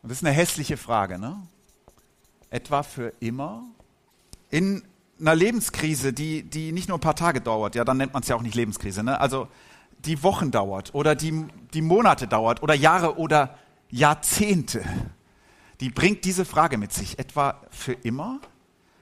Das 0.03 0.13
ist 0.13 0.25
eine 0.25 0.35
hässliche 0.35 0.75
Frage, 0.75 1.17
ne? 1.17 1.41
Etwa 2.49 2.83
für 2.83 3.13
immer? 3.21 3.63
In 4.49 4.83
einer 5.21 5.35
Lebenskrise, 5.35 6.11
die, 6.11 6.43
die 6.43 6.71
nicht 6.71 6.89
nur 6.89 6.97
ein 6.97 7.01
paar 7.01 7.15
Tage 7.15 7.41
dauert, 7.41 7.75
ja, 7.75 7.85
dann 7.85 7.97
nennt 7.97 8.13
man 8.13 8.23
es 8.23 8.27
ja 8.27 8.35
auch 8.35 8.41
nicht 8.41 8.55
Lebenskrise, 8.55 9.03
ne? 9.03 9.19
Also 9.21 9.47
die 9.99 10.23
Wochen 10.23 10.51
dauert 10.51 10.93
oder 10.95 11.15
die, 11.15 11.45
die 11.73 11.81
Monate 11.81 12.27
dauert 12.27 12.63
oder 12.63 12.73
Jahre 12.73 13.17
oder 13.17 13.57
Jahrzehnte, 13.89 14.83
die 15.79 15.89
bringt 15.89 16.25
diese 16.25 16.45
Frage 16.45 16.77
mit 16.77 16.91
sich. 16.93 17.19
Etwa 17.19 17.61
für 17.69 17.93
immer? 17.93 18.39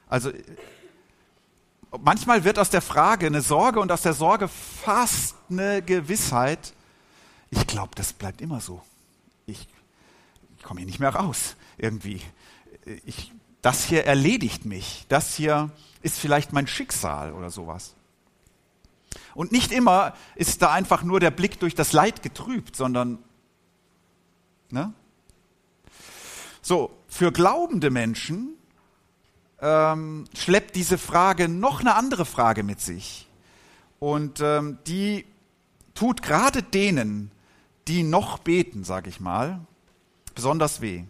Also 0.07 0.31
manchmal 2.01 2.43
wird 2.43 2.59
aus 2.59 2.69
der 2.69 2.81
Frage 2.81 3.27
eine 3.27 3.41
Sorge 3.41 3.79
und 3.79 3.91
aus 3.91 4.01
der 4.01 4.13
Sorge 4.13 4.47
fast 4.47 5.35
eine 5.49 5.81
Gewissheit. 5.81 6.73
Ich 7.49 7.65
glaube, 7.67 7.91
das 7.95 8.13
bleibt 8.13 8.41
immer 8.41 8.59
so. 8.59 8.81
Ich, 9.45 9.67
ich 10.57 10.63
komme 10.63 10.81
hier 10.81 10.87
nicht 10.87 10.99
mehr 10.99 11.15
raus 11.15 11.55
irgendwie. 11.77 12.21
Ich, 13.05 13.31
das 13.61 13.83
hier 13.83 14.05
erledigt 14.05 14.65
mich. 14.65 15.05
Das 15.09 15.35
hier 15.35 15.69
ist 16.01 16.19
vielleicht 16.19 16.53
mein 16.53 16.67
Schicksal 16.67 17.33
oder 17.33 17.49
sowas. 17.49 17.95
Und 19.33 19.51
nicht 19.51 19.71
immer 19.71 20.13
ist 20.35 20.61
da 20.61 20.71
einfach 20.71 21.03
nur 21.03 21.19
der 21.19 21.31
Blick 21.31 21.59
durch 21.59 21.75
das 21.75 21.93
Leid 21.93 22.23
getrübt, 22.23 22.75
sondern, 22.75 23.19
ne? 24.69 24.93
So, 26.61 26.91
für 27.07 27.31
glaubende 27.31 27.89
Menschen 27.89 28.53
ähm, 29.61 30.25
schleppt 30.37 30.75
diese 30.75 30.97
Frage 30.97 31.49
noch 31.49 31.79
eine 31.79 31.95
andere 31.95 32.25
Frage 32.25 32.63
mit 32.63 32.79
sich. 32.81 33.27
Und 33.99 34.39
ähm, 34.41 34.77
die 34.87 35.25
tut 35.95 36.21
gerade 36.21 36.63
denen, 36.63 37.31
die 37.87 38.03
noch 38.03 38.39
beten, 38.39 38.83
sage 38.83 39.09
ich 39.09 39.19
mal, 39.19 39.59
besonders 40.35 40.81
weh. 40.81 41.03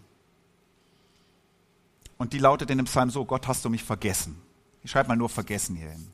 Und 2.19 2.33
die 2.33 2.38
lautet 2.38 2.69
in 2.69 2.77
dem 2.77 2.85
Psalm 2.85 3.09
so, 3.09 3.25
Gott 3.25 3.47
hast 3.47 3.63
du 3.63 3.69
mich 3.69 3.83
vergessen. 3.83 4.39
Ich 4.83 4.91
schreibe 4.91 5.07
mal 5.07 5.15
nur 5.15 5.29
vergessen 5.29 5.77
hier 5.77 5.89
hin. 5.89 6.11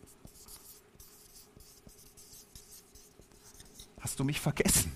Hast 4.00 4.20
du 4.20 4.24
mich 4.24 4.40
vergessen? 4.40 4.92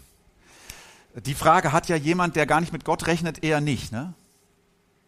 Die 1.15 1.33
Frage 1.33 1.71
hat 1.71 1.89
ja 1.89 1.95
jemand, 1.95 2.35
der 2.35 2.45
gar 2.45 2.61
nicht 2.61 2.71
mit 2.71 2.85
Gott 2.85 3.07
rechnet, 3.07 3.43
eher 3.43 3.59
nicht. 3.59 3.91
Ne? 3.91 4.13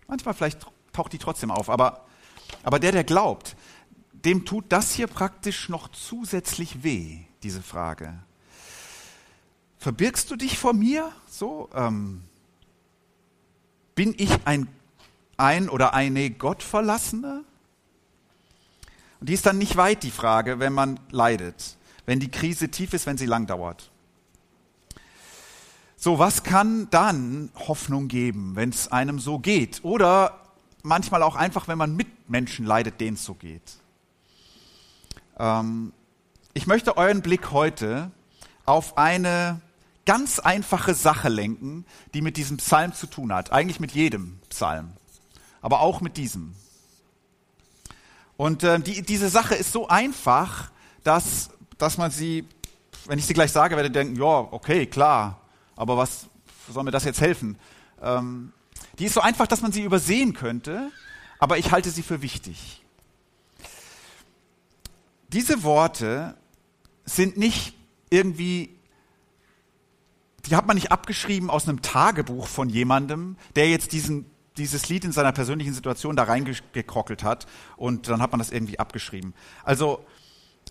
Manchmal 0.07 0.33
vielleicht 0.33 0.65
taucht 0.91 1.13
die 1.13 1.19
trotzdem 1.19 1.51
auf, 1.51 1.69
aber, 1.69 2.03
aber 2.63 2.79
der, 2.79 2.91
der 2.91 3.03
glaubt, 3.03 3.55
dem 4.11 4.43
tut 4.43 4.65
das 4.69 4.91
hier 4.91 5.05
praktisch 5.05 5.69
noch 5.69 5.87
zusätzlich 5.89 6.81
weh, 6.81 7.19
diese 7.43 7.61
Frage. 7.61 8.17
Verbirgst 9.77 10.31
du 10.31 10.35
dich 10.35 10.57
vor 10.57 10.73
mir? 10.73 11.11
So, 11.29 11.69
ähm, 11.75 12.23
bin 13.93 14.15
ich 14.17 14.31
ein, 14.45 14.67
ein 15.41 15.69
oder 15.69 15.93
eine 15.93 16.29
Gottverlassene? 16.29 17.43
Und 19.19 19.29
die 19.29 19.33
ist 19.33 19.45
dann 19.45 19.57
nicht 19.57 19.77
weit, 19.77 20.03
die 20.03 20.11
Frage, 20.11 20.59
wenn 20.59 20.73
man 20.73 20.99
leidet, 21.11 21.77
wenn 22.05 22.19
die 22.19 22.31
Krise 22.31 22.69
tief 22.69 22.93
ist, 22.93 23.05
wenn 23.05 23.17
sie 23.17 23.25
lang 23.25 23.47
dauert. 23.47 23.91
So, 25.97 26.17
was 26.17 26.43
kann 26.43 26.87
dann 26.89 27.51
Hoffnung 27.55 28.07
geben, 28.07 28.55
wenn 28.55 28.69
es 28.69 28.91
einem 28.91 29.19
so 29.19 29.37
geht? 29.37 29.83
Oder 29.83 30.41
manchmal 30.81 31.21
auch 31.21 31.35
einfach, 31.35 31.67
wenn 31.67 31.77
man 31.77 31.95
mit 31.95 32.07
Menschen 32.27 32.65
leidet, 32.65 32.99
denen 32.99 33.15
es 33.15 33.23
so 33.23 33.35
geht. 33.35 33.77
Ähm, 35.37 35.93
ich 36.53 36.65
möchte 36.65 36.97
euren 36.97 37.21
Blick 37.21 37.51
heute 37.51 38.09
auf 38.65 38.97
eine 38.97 39.61
ganz 40.05 40.39
einfache 40.39 40.93
Sache 40.93 41.29
lenken, 41.29 41.85
die 42.13 42.21
mit 42.21 42.37
diesem 42.37 42.57
Psalm 42.57 42.93
zu 42.93 43.07
tun 43.07 43.31
hat. 43.31 43.51
Eigentlich 43.51 43.79
mit 43.79 43.91
jedem 43.91 44.39
Psalm, 44.49 44.93
aber 45.61 45.79
auch 45.81 46.01
mit 46.01 46.17
diesem. 46.17 46.55
Und 48.37 48.63
äh, 48.63 48.79
die, 48.79 49.03
diese 49.03 49.29
Sache 49.29 49.55
ist 49.55 49.71
so 49.71 49.87
einfach, 49.87 50.71
dass, 51.03 51.51
dass 51.77 51.97
man 51.97 52.11
sie, 52.11 52.45
wenn 53.05 53.19
ich 53.19 53.25
sie 53.25 53.33
gleich 53.33 53.51
sage, 53.51 53.75
werde 53.75 53.91
denken, 53.91 54.15
ja, 54.15 54.47
okay, 54.51 54.85
klar, 54.87 55.41
aber 55.75 55.97
was 55.97 56.25
soll 56.71 56.83
mir 56.83 56.91
das 56.91 57.03
jetzt 57.03 57.21
helfen? 57.21 57.57
Ähm, 58.01 58.51
die 58.97 59.05
ist 59.05 59.13
so 59.13 59.21
einfach, 59.21 59.47
dass 59.47 59.61
man 59.61 59.71
sie 59.71 59.83
übersehen 59.83 60.33
könnte, 60.33 60.91
aber 61.39 61.57
ich 61.57 61.71
halte 61.71 61.89
sie 61.89 62.03
für 62.03 62.21
wichtig. 62.21 62.83
Diese 65.29 65.63
Worte 65.63 66.35
sind 67.05 67.37
nicht 67.37 67.75
irgendwie, 68.09 68.77
die 70.45 70.55
hat 70.55 70.67
man 70.67 70.75
nicht 70.75 70.91
abgeschrieben 70.91 71.49
aus 71.49 71.67
einem 71.67 71.81
Tagebuch 71.81 72.47
von 72.47 72.69
jemandem, 72.69 73.37
der 73.55 73.69
jetzt 73.69 73.91
diesen, 73.93 74.25
dieses 74.61 74.89
Lied 74.89 75.03
in 75.03 75.11
seiner 75.11 75.31
persönlichen 75.31 75.73
Situation 75.73 76.15
da 76.15 76.23
reingekrockelt 76.23 77.23
hat 77.23 77.47
und 77.77 78.07
dann 78.07 78.21
hat 78.21 78.31
man 78.31 78.39
das 78.39 78.51
irgendwie 78.51 78.79
abgeschrieben. 78.79 79.33
Also, 79.63 80.05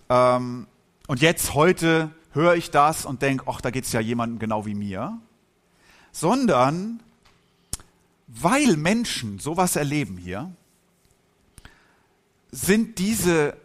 ähm, 0.09 0.67
und 1.09 1.21
jetzt 1.21 1.55
heute 1.55 2.11
höre 2.33 2.55
ich 2.55 2.71
das 2.71 3.05
und 3.05 3.23
denke, 3.23 3.45
ach, 3.49 3.61
da 3.61 3.71
geht 3.71 3.85
es 3.85 3.93
ja 3.93 4.01
jemandem 4.01 4.39
genau 4.39 4.65
wie 4.65 4.75
mir, 4.75 5.19
sondern 6.13 7.03
weil 8.29 8.77
Menschen 8.77 9.41
sowas 9.41 9.75
erleben 9.75 10.17
hier, 10.17 10.55
sind 12.53 12.99
diese, 12.99 13.57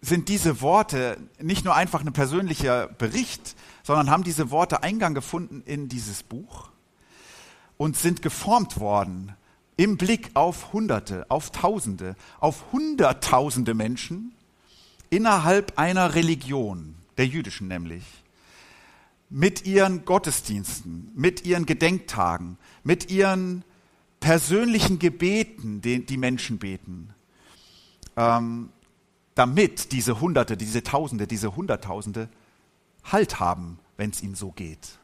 sind 0.00 0.28
diese 0.28 0.60
Worte 0.60 1.18
nicht 1.40 1.64
nur 1.64 1.74
einfach 1.74 2.04
ein 2.04 2.12
persönlicher 2.12 2.86
Bericht, 2.86 3.56
sondern 3.82 4.10
haben 4.10 4.22
diese 4.22 4.52
Worte 4.52 4.84
Eingang 4.84 5.14
gefunden 5.14 5.62
in 5.66 5.88
dieses 5.88 6.22
Buch 6.22 6.70
und 7.78 7.96
sind 7.96 8.20
geformt 8.20 8.78
worden 8.78 9.32
im 9.78 9.96
Blick 9.96 10.30
auf 10.34 10.74
Hunderte, 10.74 11.24
auf 11.30 11.50
Tausende, 11.50 12.16
auf 12.40 12.72
Hunderttausende 12.72 13.72
Menschen 13.72 14.32
innerhalb 15.08 15.78
einer 15.78 16.14
Religion 16.14 16.96
der 17.16 17.26
jüdischen 17.26 17.68
nämlich, 17.68 18.04
mit 19.30 19.66
ihren 19.66 20.04
Gottesdiensten, 20.04 21.10
mit 21.14 21.44
ihren 21.46 21.64
Gedenktagen, 21.64 22.58
mit 22.82 23.10
ihren 23.10 23.64
persönlichen 24.20 24.98
Gebeten, 24.98 25.80
die 25.80 26.04
die 26.04 26.16
Menschen 26.16 26.58
beten, 26.58 27.14
ähm, 28.16 28.70
damit 29.34 29.92
diese 29.92 30.20
Hunderte, 30.20 30.56
diese 30.56 30.82
Tausende, 30.82 31.26
diese 31.26 31.54
Hunderttausende 31.54 32.28
Halt 33.04 33.38
haben, 33.38 33.78
wenn 33.96 34.10
es 34.10 34.22
ihnen 34.22 34.34
so 34.34 34.50
geht. 34.50 34.98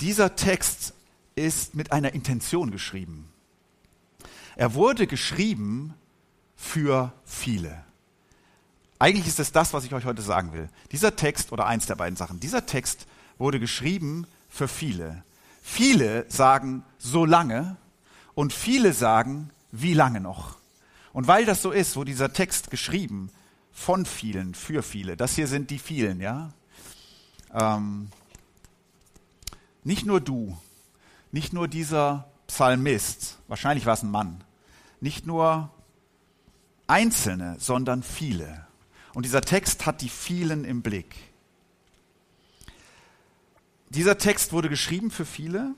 Dieser 0.00 0.36
Text 0.36 0.94
ist 1.34 1.74
mit 1.74 1.92
einer 1.92 2.14
Intention 2.14 2.70
geschrieben. 2.70 3.28
Er 4.56 4.74
wurde 4.74 5.06
geschrieben 5.06 5.94
für 6.56 7.12
viele. 7.24 7.84
Eigentlich 8.98 9.26
ist 9.26 9.40
es 9.40 9.50
das, 9.50 9.72
was 9.72 9.84
ich 9.84 9.94
euch 9.94 10.04
heute 10.04 10.22
sagen 10.22 10.52
will. 10.52 10.68
Dieser 10.92 11.16
Text 11.16 11.50
oder 11.50 11.66
eins 11.66 11.86
der 11.86 11.96
beiden 11.96 12.16
Sachen, 12.16 12.38
dieser 12.38 12.66
Text 12.66 13.06
wurde 13.38 13.58
geschrieben 13.58 14.26
für 14.48 14.68
viele. 14.68 15.24
Viele 15.62 16.24
sagen 16.30 16.84
so 16.98 17.24
lange 17.24 17.76
und 18.34 18.52
viele 18.52 18.92
sagen 18.92 19.50
wie 19.72 19.94
lange 19.94 20.20
noch. 20.20 20.58
Und 21.12 21.26
weil 21.26 21.44
das 21.44 21.62
so 21.62 21.70
ist, 21.72 21.96
wo 21.96 22.04
dieser 22.04 22.32
Text 22.32 22.70
geschrieben 22.70 23.30
von 23.72 24.06
vielen, 24.06 24.54
für 24.54 24.82
viele, 24.82 25.16
das 25.16 25.34
hier 25.34 25.48
sind 25.48 25.70
die 25.70 25.78
vielen, 25.78 26.20
ja. 26.20 26.52
Ähm, 27.52 28.08
nicht 29.84 30.06
nur 30.06 30.20
du, 30.20 30.56
nicht 31.32 31.52
nur 31.52 31.66
dieser 31.66 32.30
Psalmist, 32.46 33.38
wahrscheinlich 33.48 33.86
war 33.86 33.94
es 33.94 34.02
ein 34.02 34.10
Mann, 34.10 34.44
nicht 35.00 35.26
nur 35.26 35.70
Einzelne, 36.86 37.56
sondern 37.58 38.02
viele. 38.02 38.66
Und 39.14 39.24
dieser 39.24 39.40
Text 39.40 39.86
hat 39.86 40.00
die 40.02 40.08
vielen 40.08 40.64
im 40.64 40.82
Blick. 40.82 41.14
Dieser 43.88 44.18
Text 44.18 44.52
wurde 44.52 44.68
geschrieben 44.68 45.10
für 45.10 45.26
viele 45.26 45.74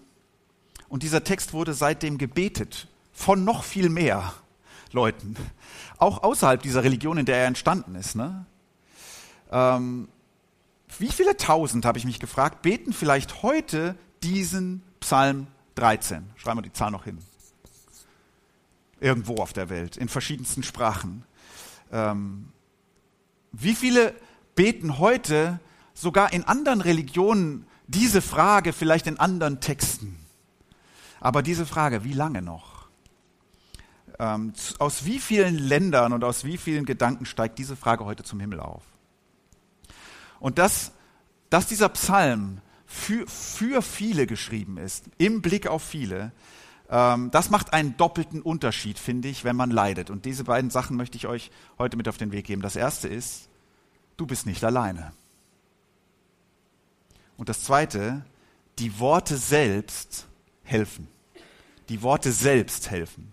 und 0.88 1.02
dieser 1.02 1.24
Text 1.24 1.52
wurde 1.52 1.74
seitdem 1.74 2.18
gebetet 2.18 2.88
von 3.12 3.44
noch 3.44 3.64
viel 3.64 3.88
mehr 3.88 4.34
Leuten, 4.92 5.36
auch 5.98 6.22
außerhalb 6.22 6.62
dieser 6.62 6.84
Religion, 6.84 7.18
in 7.18 7.26
der 7.26 7.38
er 7.38 7.46
entstanden 7.46 7.94
ist. 7.96 8.14
Ne? 8.14 8.46
Ähm, 9.50 10.08
wie 10.98 11.10
viele 11.10 11.36
tausend, 11.36 11.84
habe 11.84 11.98
ich 11.98 12.04
mich 12.04 12.20
gefragt, 12.20 12.62
beten 12.62 12.92
vielleicht 12.92 13.42
heute 13.42 13.96
diesen 14.22 14.82
Psalm 15.04 15.48
13? 15.74 16.30
Schreiben 16.36 16.56
wir 16.56 16.62
die 16.62 16.72
Zahl 16.72 16.90
noch 16.90 17.04
hin. 17.04 17.18
Irgendwo 19.00 19.36
auf 19.36 19.52
der 19.52 19.68
Welt, 19.68 19.98
in 19.98 20.08
verschiedensten 20.08 20.62
Sprachen. 20.62 21.24
Ähm, 21.92 22.48
wie 23.52 23.74
viele 23.74 24.14
beten 24.54 24.98
heute 24.98 25.60
sogar 25.92 26.32
in 26.32 26.44
anderen 26.44 26.80
Religionen 26.80 27.66
diese 27.86 28.22
Frage, 28.22 28.72
vielleicht 28.72 29.06
in 29.06 29.20
anderen 29.20 29.60
Texten? 29.60 30.18
Aber 31.20 31.42
diese 31.42 31.66
Frage, 31.66 32.02
wie 32.04 32.14
lange 32.14 32.40
noch? 32.40 32.88
Ähm, 34.18 34.54
aus 34.78 35.04
wie 35.04 35.18
vielen 35.18 35.58
Ländern 35.58 36.14
und 36.14 36.24
aus 36.24 36.44
wie 36.44 36.56
vielen 36.56 36.86
Gedanken 36.86 37.26
steigt 37.26 37.58
diese 37.58 37.76
Frage 37.76 38.06
heute 38.06 38.22
zum 38.22 38.40
Himmel 38.40 38.58
auf? 38.58 38.84
Und 40.40 40.56
dass, 40.56 40.92
dass 41.50 41.66
dieser 41.66 41.90
Psalm 41.90 42.62
für, 42.94 43.26
für 43.26 43.82
viele 43.82 44.26
geschrieben 44.26 44.78
ist, 44.78 45.06
im 45.18 45.42
Blick 45.42 45.66
auf 45.66 45.82
viele, 45.82 46.32
ähm, 46.88 47.30
das 47.32 47.50
macht 47.50 47.72
einen 47.72 47.96
doppelten 47.96 48.40
Unterschied, 48.40 48.98
finde 48.98 49.28
ich, 49.28 49.44
wenn 49.44 49.56
man 49.56 49.70
leidet. 49.70 50.10
Und 50.10 50.24
diese 50.24 50.44
beiden 50.44 50.70
Sachen 50.70 50.96
möchte 50.96 51.16
ich 51.16 51.26
euch 51.26 51.50
heute 51.76 51.96
mit 51.96 52.08
auf 52.08 52.18
den 52.18 52.30
Weg 52.30 52.46
geben. 52.46 52.62
Das 52.62 52.76
erste 52.76 53.08
ist, 53.08 53.48
du 54.16 54.26
bist 54.26 54.46
nicht 54.46 54.62
alleine. 54.62 55.12
Und 57.36 57.48
das 57.48 57.64
zweite, 57.64 58.24
die 58.78 58.98
Worte 59.00 59.36
selbst 59.36 60.26
helfen. 60.62 61.08
Die 61.88 62.00
Worte 62.00 62.30
selbst 62.30 62.90
helfen. 62.90 63.32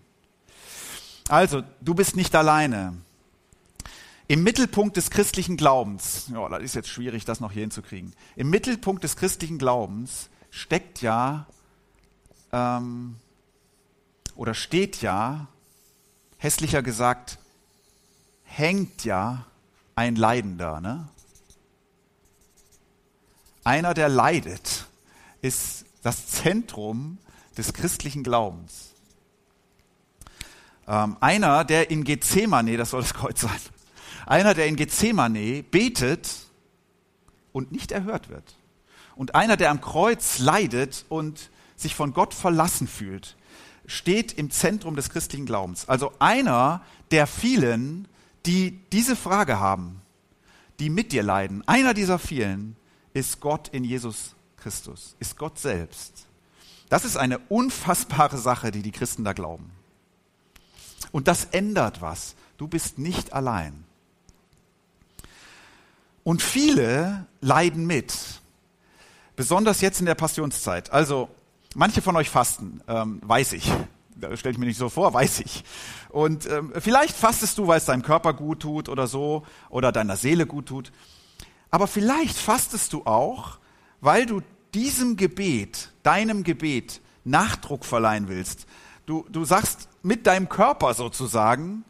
Also, 1.28 1.62
du 1.80 1.94
bist 1.94 2.16
nicht 2.16 2.34
alleine. 2.34 2.96
Im 4.28 4.42
Mittelpunkt 4.42 4.96
des 4.96 5.10
christlichen 5.10 5.56
Glaubens, 5.56 6.30
ja, 6.32 6.48
das 6.48 6.62
ist 6.62 6.74
jetzt 6.74 6.88
schwierig, 6.88 7.24
das 7.24 7.40
noch 7.40 7.52
hier 7.52 7.62
hinzukriegen. 7.62 8.14
Im 8.36 8.50
Mittelpunkt 8.50 9.04
des 9.04 9.16
christlichen 9.16 9.58
Glaubens 9.58 10.30
steckt 10.50 11.02
ja 11.02 11.46
ähm, 12.52 13.16
oder 14.36 14.54
steht 14.54 15.02
ja, 15.02 15.48
hässlicher 16.38 16.82
gesagt, 16.82 17.38
hängt 18.44 19.04
ja 19.04 19.46
ein 19.94 20.16
Leidender. 20.16 20.80
Ne? 20.80 21.08
Einer, 23.64 23.94
der 23.94 24.08
leidet, 24.08 24.86
ist 25.40 25.84
das 26.02 26.28
Zentrum 26.28 27.18
des 27.56 27.72
christlichen 27.72 28.22
Glaubens. 28.22 28.90
Ähm, 30.86 31.16
einer, 31.20 31.64
der 31.64 31.90
in 31.90 32.04
Gethsemane, 32.04 32.76
das 32.76 32.90
soll 32.90 33.02
das 33.02 33.14
Kreuz 33.14 33.40
sein, 33.40 33.60
einer, 34.32 34.54
der 34.54 34.66
in 34.66 34.76
Gethsemane 34.76 35.62
betet 35.62 36.26
und 37.52 37.70
nicht 37.70 37.92
erhört 37.92 38.30
wird. 38.30 38.56
Und 39.14 39.34
einer, 39.34 39.58
der 39.58 39.70
am 39.70 39.82
Kreuz 39.82 40.38
leidet 40.38 41.04
und 41.10 41.50
sich 41.76 41.94
von 41.94 42.14
Gott 42.14 42.32
verlassen 42.32 42.88
fühlt, 42.88 43.36
steht 43.84 44.32
im 44.32 44.50
Zentrum 44.50 44.96
des 44.96 45.10
christlichen 45.10 45.44
Glaubens. 45.44 45.86
Also 45.86 46.14
einer 46.18 46.80
der 47.10 47.26
vielen, 47.26 48.08
die 48.46 48.80
diese 48.90 49.16
Frage 49.16 49.60
haben, 49.60 50.00
die 50.78 50.88
mit 50.88 51.12
dir 51.12 51.22
leiden. 51.22 51.62
Einer 51.68 51.92
dieser 51.92 52.18
vielen 52.18 52.74
ist 53.12 53.38
Gott 53.40 53.68
in 53.68 53.84
Jesus 53.84 54.34
Christus, 54.56 55.14
ist 55.20 55.36
Gott 55.36 55.58
selbst. 55.58 56.24
Das 56.88 57.04
ist 57.04 57.18
eine 57.18 57.38
unfassbare 57.50 58.38
Sache, 58.38 58.70
die 58.70 58.80
die 58.80 58.92
Christen 58.92 59.24
da 59.24 59.34
glauben. 59.34 59.70
Und 61.10 61.28
das 61.28 61.44
ändert 61.44 62.00
was. 62.00 62.34
Du 62.56 62.66
bist 62.66 62.98
nicht 62.98 63.34
allein. 63.34 63.84
Und 66.24 66.42
viele 66.42 67.26
leiden 67.40 67.86
mit. 67.86 68.14
Besonders 69.36 69.80
jetzt 69.80 70.00
in 70.00 70.06
der 70.06 70.14
Passionszeit. 70.14 70.92
Also, 70.92 71.28
manche 71.74 72.02
von 72.02 72.16
euch 72.16 72.30
fasten, 72.30 72.80
ähm, 72.86 73.20
weiß 73.24 73.54
ich. 73.54 73.72
Stelle 74.34 74.52
ich 74.52 74.58
mir 74.58 74.66
nicht 74.66 74.78
so 74.78 74.88
vor, 74.88 75.12
weiß 75.14 75.40
ich. 75.40 75.64
Und 76.10 76.46
ähm, 76.46 76.72
vielleicht 76.78 77.16
fastest 77.16 77.58
du, 77.58 77.66
weil 77.66 77.78
es 77.78 77.86
deinem 77.86 78.02
Körper 78.02 78.34
gut 78.34 78.60
tut 78.60 78.88
oder 78.88 79.06
so, 79.06 79.44
oder 79.68 79.90
deiner 79.90 80.16
Seele 80.16 80.46
gut 80.46 80.66
tut. 80.66 80.92
Aber 81.70 81.86
vielleicht 81.86 82.36
fastest 82.36 82.92
du 82.92 83.04
auch, 83.04 83.58
weil 84.00 84.26
du 84.26 84.42
diesem 84.74 85.16
Gebet, 85.16 85.90
deinem 86.02 86.44
Gebet, 86.44 87.00
Nachdruck 87.24 87.84
verleihen 87.84 88.28
willst. 88.28 88.66
Du, 89.06 89.26
du 89.30 89.44
sagst 89.44 89.88
mit 90.02 90.26
deinem 90.26 90.48
Körper 90.48 90.94
sozusagen, 90.94 91.84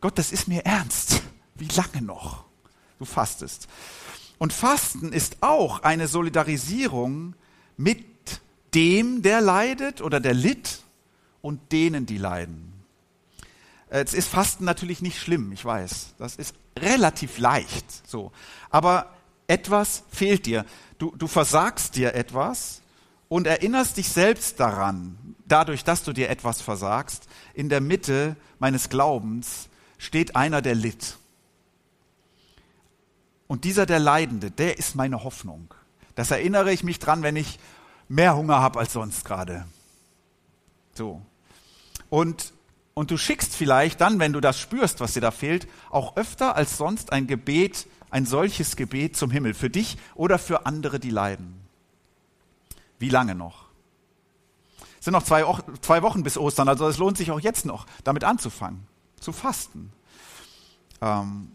Gott, 0.00 0.18
das 0.18 0.32
ist 0.32 0.48
mir 0.48 0.64
ernst. 0.64 1.22
Wie 1.54 1.68
lange 1.68 2.04
noch? 2.04 2.44
Du 3.00 3.06
fastest. 3.06 3.66
Und 4.36 4.52
Fasten 4.52 5.14
ist 5.14 5.38
auch 5.40 5.82
eine 5.82 6.06
Solidarisierung 6.06 7.34
mit 7.78 8.04
dem, 8.74 9.22
der 9.22 9.40
leidet 9.40 10.02
oder 10.02 10.20
der 10.20 10.34
litt 10.34 10.82
und 11.40 11.72
denen, 11.72 12.04
die 12.04 12.18
leiden. 12.18 12.74
Jetzt 13.90 14.12
ist 14.12 14.28
Fasten 14.28 14.66
natürlich 14.66 15.00
nicht 15.00 15.18
schlimm, 15.18 15.50
ich 15.50 15.64
weiß. 15.64 16.14
Das 16.18 16.36
ist 16.36 16.54
relativ 16.78 17.38
leicht, 17.38 17.86
so. 18.06 18.32
Aber 18.68 19.14
etwas 19.46 20.02
fehlt 20.10 20.44
dir. 20.44 20.66
Du, 20.98 21.16
du 21.16 21.26
versagst 21.26 21.96
dir 21.96 22.14
etwas 22.14 22.82
und 23.30 23.46
erinnerst 23.46 23.96
dich 23.96 24.10
selbst 24.10 24.60
daran, 24.60 25.36
dadurch, 25.48 25.84
dass 25.84 26.04
du 26.04 26.12
dir 26.12 26.28
etwas 26.28 26.60
versagst. 26.60 27.28
In 27.54 27.70
der 27.70 27.80
Mitte 27.80 28.36
meines 28.58 28.90
Glaubens 28.90 29.70
steht 29.96 30.36
einer, 30.36 30.60
der 30.60 30.74
litt. 30.74 31.16
Und 33.50 33.64
dieser, 33.64 33.84
der 33.84 33.98
Leidende, 33.98 34.52
der 34.52 34.78
ist 34.78 34.94
meine 34.94 35.24
Hoffnung. 35.24 35.74
Das 36.14 36.30
erinnere 36.30 36.72
ich 36.72 36.84
mich 36.84 37.00
dran, 37.00 37.24
wenn 37.24 37.34
ich 37.34 37.58
mehr 38.08 38.36
Hunger 38.36 38.60
habe 38.60 38.78
als 38.78 38.92
sonst 38.92 39.24
gerade. 39.24 39.66
So. 40.94 41.20
Und, 42.10 42.52
und 42.94 43.10
du 43.10 43.16
schickst 43.16 43.56
vielleicht 43.56 44.00
dann, 44.00 44.20
wenn 44.20 44.32
du 44.32 44.40
das 44.40 44.60
spürst, 44.60 45.00
was 45.00 45.14
dir 45.14 45.20
da 45.20 45.32
fehlt, 45.32 45.66
auch 45.90 46.16
öfter 46.16 46.54
als 46.54 46.76
sonst 46.76 47.12
ein 47.12 47.26
Gebet, 47.26 47.88
ein 48.10 48.24
solches 48.24 48.76
Gebet 48.76 49.16
zum 49.16 49.32
Himmel, 49.32 49.54
für 49.54 49.68
dich 49.68 49.98
oder 50.14 50.38
für 50.38 50.64
andere, 50.64 51.00
die 51.00 51.10
leiden. 51.10 51.60
Wie 53.00 53.08
lange 53.08 53.34
noch? 53.34 53.64
Es 55.00 55.06
sind 55.06 55.12
noch 55.12 55.24
zwei, 55.24 55.44
zwei 55.80 56.02
Wochen 56.02 56.22
bis 56.22 56.38
Ostern, 56.38 56.68
also 56.68 56.86
es 56.86 56.98
lohnt 56.98 57.18
sich 57.18 57.32
auch 57.32 57.40
jetzt 57.40 57.66
noch, 57.66 57.86
damit 58.04 58.22
anzufangen, 58.22 58.86
zu 59.18 59.32
fasten. 59.32 59.92
Ähm, 61.02 61.50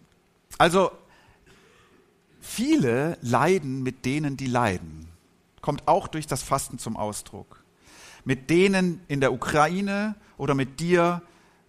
also 0.57 0.91
Viele 2.47 3.17
leiden 3.21 3.81
mit 3.81 4.05
denen, 4.05 4.37
die 4.37 4.45
leiden. 4.45 5.09
Kommt 5.61 5.87
auch 5.87 6.07
durch 6.07 6.27
das 6.27 6.43
Fasten 6.43 6.77
zum 6.77 6.95
Ausdruck. 6.95 7.63
Mit 8.23 8.51
denen 8.51 9.01
in 9.07 9.19
der 9.19 9.33
Ukraine 9.33 10.15
oder 10.37 10.53
mit 10.53 10.79
dir, 10.79 11.23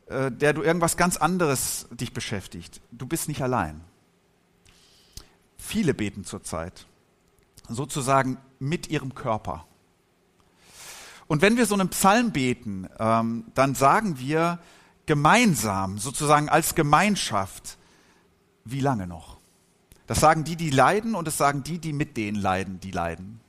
äh, 0.07 0.31
der 0.31 0.53
du 0.53 0.62
irgendwas 0.62 0.99
ganz 0.99 1.17
anderes 1.17 1.87
dich 1.91 2.12
beschäftigt. 2.12 2.83
Du 2.93 3.07
bist 3.07 3.27
nicht 3.27 3.43
allein. 3.43 3.81
Viele 5.57 5.95
beten 5.95 6.25
zurzeit. 6.25 6.87
Sozusagen 7.69 8.37
mit 8.59 8.89
ihrem 8.89 9.15
Körper. 9.15 9.67
Und 11.27 11.41
wenn 11.43 11.57
wir 11.57 11.67
so 11.67 11.75
einen 11.75 11.89
Psalm 11.89 12.33
beten, 12.33 12.87
ähm, 13.01 13.47
dann 13.55 13.75
sagen 13.75 14.19
wir 14.19 14.61
gemeinsam, 15.07 15.99
sozusagen 15.99 16.51
als 16.51 16.75
Gemeinschaft, 16.75 17.79
wie 18.65 18.81
lange 18.81 19.07
noch? 19.07 19.36
Das 20.07 20.21
sagen 20.21 20.45
die, 20.45 20.57
die 20.57 20.71
leiden 20.71 21.14
und 21.14 21.27
das 21.27 21.37
sagen 21.37 21.62
die, 21.64 21.79
die 21.79 21.92
mit 21.92 22.16
denen 22.16 22.40
leiden, 22.40 22.81
die 22.81 22.90
leiden. 22.90 23.40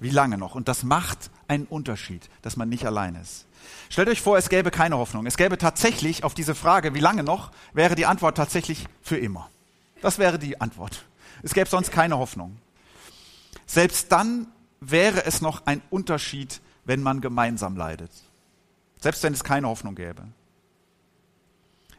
Wie 0.00 0.10
lange 0.10 0.36
noch? 0.36 0.54
Und 0.54 0.68
das 0.68 0.82
macht 0.82 1.30
einen 1.48 1.66
Unterschied, 1.66 2.28
dass 2.42 2.56
man 2.56 2.68
nicht 2.68 2.86
allein 2.86 3.14
ist. 3.14 3.46
Stellt 3.88 4.08
euch 4.08 4.20
vor, 4.20 4.36
es 4.36 4.48
gäbe 4.48 4.70
keine 4.70 4.98
Hoffnung. 4.98 5.24
Es 5.26 5.36
gäbe 5.36 5.56
tatsächlich 5.56 6.24
auf 6.24 6.34
diese 6.34 6.54
Frage, 6.54 6.94
wie 6.94 7.00
lange 7.00 7.22
noch, 7.22 7.50
wäre 7.72 7.94
die 7.94 8.06
Antwort 8.06 8.36
tatsächlich 8.36 8.86
für 9.00 9.16
immer. 9.16 9.48
Das 10.02 10.18
wäre 10.18 10.38
die 10.38 10.60
Antwort. 10.60 11.06
Es 11.42 11.54
gäbe 11.54 11.68
sonst 11.68 11.90
keine 11.90 12.18
Hoffnung. 12.18 12.58
Selbst 13.66 14.12
dann 14.12 14.48
wäre 14.80 15.24
es 15.24 15.40
noch 15.40 15.64
ein 15.66 15.80
Unterschied, 15.90 16.60
wenn 16.84 17.02
man 17.02 17.20
gemeinsam 17.20 17.76
leidet. 17.76 18.10
Selbst 19.00 19.22
wenn 19.22 19.32
es 19.32 19.44
keine 19.44 19.68
Hoffnung 19.68 19.94
gäbe. 19.94 20.24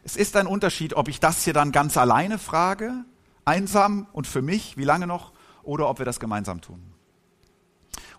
Es 0.06 0.16
ist 0.16 0.36
ein 0.38 0.46
Unterschied, 0.46 0.94
ob 0.94 1.08
ich 1.08 1.20
das 1.20 1.44
hier 1.44 1.54
dann 1.54 1.72
ganz 1.72 1.98
alleine 1.98 2.38
frage, 2.38 3.04
einsam 3.44 4.08
und 4.14 4.28
für 4.28 4.44
mich, 4.44 4.78
wie 4.78 4.84
lange 4.84 5.08
noch, 5.08 5.34
oder 5.64 5.90
ob 5.90 5.98
wir 5.98 6.06
das 6.06 6.20
gemeinsam 6.20 6.62
tun. 6.62 6.80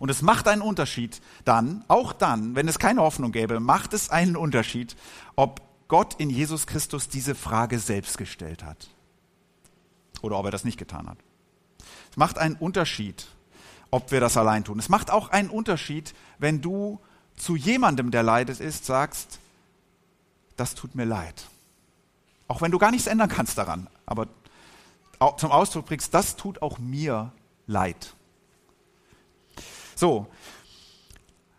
Und 0.00 0.10
es 0.10 0.20
macht 0.20 0.48
einen 0.48 0.62
Unterschied 0.62 1.22
dann, 1.44 1.84
auch 1.86 2.12
dann, 2.12 2.56
wenn 2.56 2.66
es 2.66 2.80
keine 2.80 3.02
Hoffnung 3.02 3.30
gäbe, 3.30 3.60
macht 3.60 3.94
es 3.94 4.10
einen 4.10 4.36
Unterschied, 4.36 4.96
ob 5.36 5.62
Gott 5.86 6.14
in 6.18 6.28
Jesus 6.28 6.66
Christus 6.66 7.08
diese 7.08 7.36
Frage 7.36 7.78
selbst 7.78 8.18
gestellt 8.18 8.64
hat. 8.64 8.88
Oder 10.22 10.38
ob 10.40 10.46
er 10.46 10.50
das 10.50 10.64
nicht 10.64 10.78
getan 10.78 11.08
hat. 11.08 11.18
Es 12.10 12.16
macht 12.16 12.36
einen 12.36 12.56
Unterschied, 12.56 13.28
ob 13.92 14.10
wir 14.10 14.18
das 14.18 14.36
allein 14.36 14.64
tun. 14.64 14.80
Es 14.80 14.88
macht 14.88 15.12
auch 15.12 15.28
einen 15.28 15.50
Unterschied, 15.50 16.14
wenn 16.38 16.60
du 16.60 16.98
zu 17.36 17.54
jemandem, 17.54 18.10
der 18.10 18.24
leidet 18.24 18.58
ist, 18.58 18.86
sagst, 18.86 19.38
das 20.56 20.74
tut 20.74 20.96
mir 20.96 21.04
leid. 21.04 21.46
Auch 22.48 22.60
wenn 22.60 22.70
du 22.70 22.78
gar 22.78 22.90
nichts 22.90 23.06
ändern 23.06 23.28
kannst 23.28 23.58
daran. 23.58 23.88
Aber 24.06 24.28
zum 25.36 25.50
Ausdruck 25.50 25.86
bringst, 25.86 26.14
das 26.14 26.36
tut 26.36 26.62
auch 26.62 26.78
mir 26.78 27.32
leid. 27.66 28.14
So, 29.94 30.26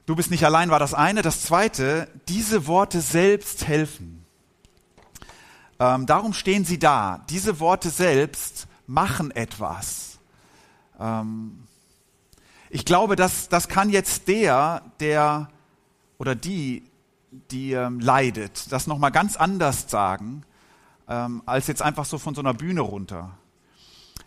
du 0.06 0.15
bist 0.15 0.32
nicht 0.32 0.45
allein 0.45 0.69
war 0.69 0.80
das 0.80 0.93
eine. 0.93 1.21
Das 1.21 1.43
zweite, 1.43 2.08
diese 2.28 2.67
Worte 2.67 3.02
selbst 3.02 3.67
helfen. 3.67 4.26
Ähm, 5.80 6.06
darum 6.06 6.34
stehen 6.34 6.65
sie 6.65 6.80
da. 6.80 7.23
Diese 7.30 7.60
Worte 7.60 7.89
selbst 7.89 8.67
machen 8.86 9.32
etwas. 9.32 10.19
Ähm, 11.00 11.67
ich 12.69 12.86
glaube, 12.86 13.15
dass 13.15 13.50
das 13.50 13.67
kann 13.67 13.89
jetzt 13.89 14.28
der, 14.28 14.84
der 15.00 15.50
oder 16.17 16.36
die, 16.36 16.84
die 17.52 17.73
ähm, 17.73 18.00
leidet, 18.00 18.71
das 18.71 18.88
nochmal 18.88 19.12
ganz 19.12 19.36
anders 19.36 19.89
sagen, 19.89 20.43
ähm, 21.08 21.41
als 21.46 21.67
jetzt 21.67 21.82
einfach 21.82 22.06
so 22.06 22.17
von 22.17 22.36
so 22.36 22.41
einer 22.41 22.54
Bühne 22.54 22.82
runter. 22.82 23.38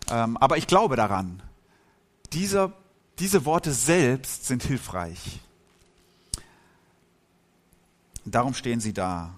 Ähm, 0.09 0.37
aber 0.37 0.57
ich 0.57 0.67
glaube 0.67 0.95
daran. 0.95 1.41
Dieser, 2.33 2.73
diese 3.19 3.45
Worte 3.45 3.71
selbst 3.71 4.45
sind 4.45 4.63
hilfreich. 4.63 5.39
Darum 8.25 8.53
stehen 8.53 8.79
sie 8.79 8.93
da. 8.93 9.33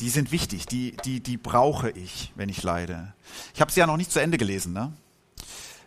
Die 0.00 0.10
sind 0.10 0.30
wichtig, 0.30 0.66
die, 0.66 0.96
die, 1.04 1.20
die 1.20 1.38
brauche 1.38 1.90
ich, 1.90 2.32
wenn 2.34 2.50
ich 2.50 2.62
leide. 2.62 3.14
Ich 3.54 3.60
habe 3.60 3.72
sie 3.72 3.80
ja 3.80 3.86
noch 3.86 3.96
nicht 3.96 4.12
zu 4.12 4.20
Ende 4.20 4.36
gelesen. 4.36 4.74
Ne? 4.74 4.92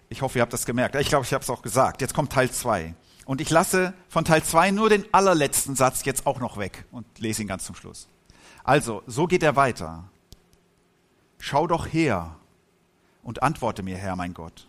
Ich 0.09 0.23
hoffe, 0.23 0.39
ihr 0.39 0.41
habt 0.41 0.53
das 0.53 0.65
gemerkt. 0.65 0.95
Ich 0.95 1.09
glaube, 1.09 1.25
ich 1.25 1.33
habe 1.33 1.43
es 1.43 1.49
auch 1.49 1.61
gesagt. 1.61 2.01
Jetzt 2.01 2.15
kommt 2.15 2.31
Teil 2.31 2.49
2. 2.49 2.95
Und 3.25 3.41
ich 3.41 3.49
lasse 3.51 3.93
von 4.07 4.25
Teil 4.25 4.43
2 4.43 4.71
nur 4.71 4.89
den 4.89 5.05
allerletzten 5.13 5.75
Satz 5.75 6.03
jetzt 6.05 6.25
auch 6.25 6.39
noch 6.39 6.57
weg 6.57 6.85
und 6.91 7.05
lese 7.19 7.43
ihn 7.43 7.47
ganz 7.47 7.63
zum 7.65 7.75
Schluss. 7.75 8.07
Also, 8.63 9.03
so 9.05 9.27
geht 9.27 9.43
er 9.43 9.55
weiter. 9.55 10.09
Schau 11.39 11.65
doch 11.65 11.87
her 11.87 12.35
und 13.23 13.41
antworte 13.41 13.81
mir, 13.81 13.97
Herr 13.97 14.15
mein 14.15 14.33
Gott. 14.33 14.67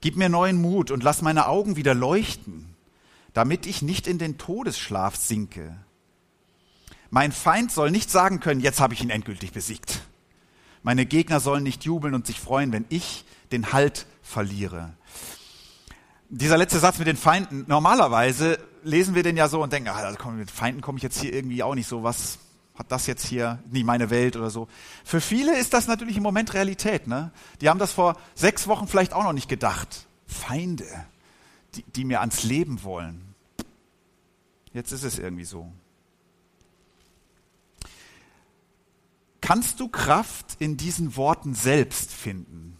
Gib 0.00 0.16
mir 0.16 0.28
neuen 0.28 0.60
Mut 0.60 0.90
und 0.90 1.02
lass 1.02 1.20
meine 1.20 1.48
Augen 1.48 1.76
wieder 1.76 1.94
leuchten, 1.94 2.74
damit 3.34 3.66
ich 3.66 3.82
nicht 3.82 4.06
in 4.06 4.18
den 4.18 4.38
Todesschlaf 4.38 5.16
sinke. 5.16 5.76
Mein 7.10 7.32
Feind 7.32 7.70
soll 7.70 7.90
nicht 7.90 8.10
sagen 8.10 8.40
können, 8.40 8.60
jetzt 8.60 8.80
habe 8.80 8.94
ich 8.94 9.02
ihn 9.02 9.10
endgültig 9.10 9.52
besiegt. 9.52 10.02
Meine 10.82 11.04
Gegner 11.04 11.40
sollen 11.40 11.64
nicht 11.64 11.84
jubeln 11.84 12.14
und 12.14 12.26
sich 12.26 12.40
freuen, 12.40 12.72
wenn 12.72 12.84
ich 12.88 13.24
den 13.52 13.72
Halt 13.72 14.06
verliere 14.22 14.94
dieser 16.28 16.58
letzte 16.58 16.78
Satz 16.78 16.98
mit 16.98 17.06
den 17.06 17.16
Feinden, 17.16 17.64
normalerweise 17.68 18.58
lesen 18.82 19.14
wir 19.14 19.22
den 19.22 19.36
ja 19.36 19.48
so 19.48 19.62
und 19.62 19.72
denken, 19.72 19.88
also 19.88 20.18
komm, 20.20 20.38
mit 20.38 20.50
Feinden 20.50 20.80
komme 20.80 20.98
ich 20.98 21.02
jetzt 21.02 21.20
hier 21.20 21.32
irgendwie 21.32 21.62
auch 21.62 21.74
nicht 21.74 21.88
so, 21.88 22.02
was 22.02 22.38
hat 22.76 22.92
das 22.92 23.06
jetzt 23.06 23.26
hier, 23.26 23.58
nie 23.70 23.84
meine 23.84 24.10
Welt 24.10 24.36
oder 24.36 24.50
so. 24.50 24.68
Für 25.04 25.20
viele 25.20 25.58
ist 25.58 25.72
das 25.72 25.86
natürlich 25.86 26.16
im 26.16 26.22
Moment 26.22 26.54
Realität. 26.54 27.06
Ne? 27.06 27.32
Die 27.60 27.68
haben 27.68 27.78
das 27.78 27.92
vor 27.92 28.16
sechs 28.34 28.68
Wochen 28.68 28.86
vielleicht 28.86 29.12
auch 29.12 29.24
noch 29.24 29.32
nicht 29.32 29.48
gedacht. 29.48 30.06
Feinde, 30.26 30.86
die, 31.74 31.82
die 31.82 32.04
mir 32.04 32.20
ans 32.20 32.42
Leben 32.42 32.82
wollen. 32.82 33.34
Jetzt 34.72 34.92
ist 34.92 35.04
es 35.04 35.18
irgendwie 35.18 35.44
so. 35.44 35.72
Kannst 39.40 39.80
du 39.80 39.88
Kraft 39.88 40.56
in 40.58 40.76
diesen 40.76 41.16
Worten 41.16 41.54
selbst 41.54 42.10
finden? 42.10 42.76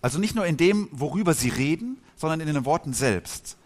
Also 0.00 0.18
nicht 0.18 0.34
nur 0.34 0.46
in 0.46 0.56
dem, 0.56 0.88
worüber 0.92 1.34
sie 1.34 1.48
reden, 1.48 1.98
sondern 2.16 2.40
in 2.40 2.46
den 2.46 2.64
Worten 2.64 2.92
selbst. 2.92 3.56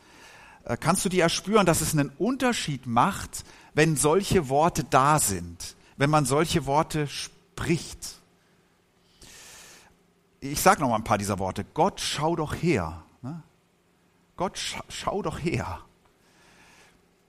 Äh, 0.64 0.76
kannst 0.78 1.04
du 1.04 1.08
dir 1.08 1.22
erspüren, 1.22 1.66
dass 1.66 1.80
es 1.80 1.92
einen 1.92 2.10
Unterschied 2.18 2.86
macht, 2.86 3.44
wenn 3.74 3.96
solche 3.96 4.48
Worte 4.48 4.84
da 4.84 5.18
sind, 5.18 5.76
wenn 5.96 6.10
man 6.10 6.24
solche 6.26 6.66
Worte 6.66 7.06
spricht? 7.08 8.16
Ich 10.40 10.60
sage 10.60 10.80
noch 10.80 10.88
mal 10.88 10.96
ein 10.96 11.04
paar 11.04 11.18
dieser 11.18 11.38
Worte. 11.38 11.64
Gott, 11.72 12.00
schau 12.00 12.34
doch 12.34 12.54
her. 12.54 13.04
Ne? 13.22 13.42
Gott, 14.36 14.58
schau, 14.88 15.22
doch 15.22 15.38
her. 15.38 15.80